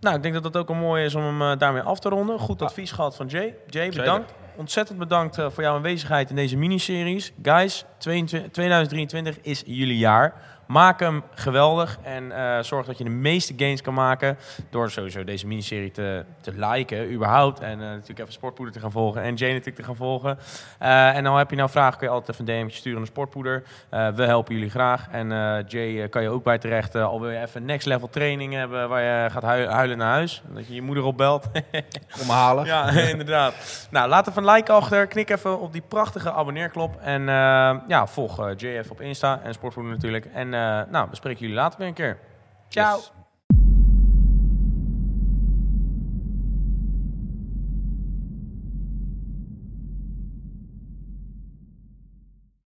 Nou, 0.00 0.16
ik 0.16 0.22
denk 0.22 0.34
dat 0.34 0.44
het 0.44 0.56
ook 0.56 0.68
een 0.70 0.78
mooi 0.78 1.04
is 1.04 1.14
om 1.14 1.22
hem 1.22 1.42
eh, 1.42 1.58
daarmee 1.58 1.82
af 1.82 1.98
te 1.98 2.08
ronden. 2.08 2.38
Goed 2.38 2.62
advies 2.62 2.92
gehad 2.92 3.16
van 3.16 3.26
Jay. 3.26 3.54
Jay, 3.66 3.90
bedankt. 3.90 4.32
Ontzettend 4.56 4.98
bedankt 4.98 5.36
voor 5.36 5.62
jouw 5.62 5.74
aanwezigheid 5.74 6.30
in 6.30 6.36
deze 6.36 6.56
miniseries. 6.56 7.32
Guys, 7.42 7.84
22 7.98 8.50
2023 8.50 9.38
is 9.42 9.62
jullie 9.66 9.98
jaar. 9.98 10.34
Maak 10.72 11.00
hem 11.00 11.22
geweldig 11.34 11.98
en 12.02 12.32
eh, 12.32 12.62
zorg 12.62 12.86
dat 12.86 12.98
je 12.98 13.04
de 13.04 13.10
meeste 13.10 13.54
gains 13.56 13.82
kan 13.82 13.94
maken 13.94 14.38
door 14.70 14.90
sowieso 14.90 15.24
deze 15.24 15.46
miniserie 15.46 15.90
te, 15.90 16.24
te 16.40 16.52
liken, 16.54 17.12
überhaupt. 17.12 17.60
En 17.60 17.72
eh, 17.72 17.78
natuurlijk 17.78 18.18
even 18.18 18.32
Sportpoeder 18.32 18.74
te 18.74 18.80
gaan 18.80 18.90
volgen 18.90 19.22
en 19.22 19.34
Jay 19.34 19.48
natuurlijk 19.50 19.76
te 19.76 19.82
gaan 19.82 19.96
volgen. 19.96 20.38
Eh, 20.78 21.16
en 21.16 21.24
dan 21.24 21.36
heb 21.38 21.50
je 21.50 21.56
nou 21.56 21.70
vragen, 21.70 21.98
kun 21.98 22.06
je 22.06 22.12
altijd 22.12 22.38
even 22.38 22.54
een 22.54 22.60
DM'tje 22.60 22.76
sturen 22.78 22.98
naar 22.98 23.08
Sportpoeder. 23.08 23.62
We 23.90 24.22
helpen 24.22 24.54
jullie 24.54 24.70
graag. 24.70 25.08
En 25.10 25.28
Jay 25.68 26.08
kan 26.08 26.22
je 26.22 26.28
ook 26.28 26.44
bij 26.44 26.58
terecht, 26.58 26.94
al 26.94 27.20
wil 27.20 27.30
je 27.30 27.40
even 27.40 27.64
next 27.64 27.86
level 27.86 28.08
training 28.08 28.54
hebben 28.54 28.88
waar 28.88 29.02
je 29.02 29.30
gaat 29.30 29.42
hui- 29.42 29.66
huilen 29.66 29.98
naar 29.98 30.12
huis. 30.12 30.42
Dat 30.54 30.66
je 30.66 30.74
je 30.74 30.82
moeder 30.82 31.04
opbelt. 31.04 31.50
Kom 32.18 32.26
me 32.26 32.32
halen. 32.32 32.64
Ja, 32.64 32.90
inderdaad. 33.14 33.54
Nou, 33.90 34.08
laat 34.08 34.28
even 34.28 34.46
een 34.46 34.52
like 34.52 34.72
achter. 34.72 35.06
Knik 35.06 35.30
even 35.30 35.60
op 35.60 35.72
die 35.72 35.82
prachtige 35.88 36.32
abonneerklop. 36.32 36.96
En 37.00 37.22
ja, 37.88 38.06
volg 38.06 38.40
eh, 38.40 38.56
JF 38.56 38.90
op 38.90 39.00
Insta 39.00 39.40
en 39.42 39.54
Sportvoeding 39.54 39.94
natuurlijk. 39.94 40.26
En 40.34 40.54
nou, 40.90 41.10
we 41.10 41.16
spreken 41.16 41.40
jullie 41.40 41.56
later 41.56 41.78
weer 41.78 41.88
een 41.88 41.94
keer. 41.94 42.18
Ciao. 42.68 42.96
Yes. 42.96 43.12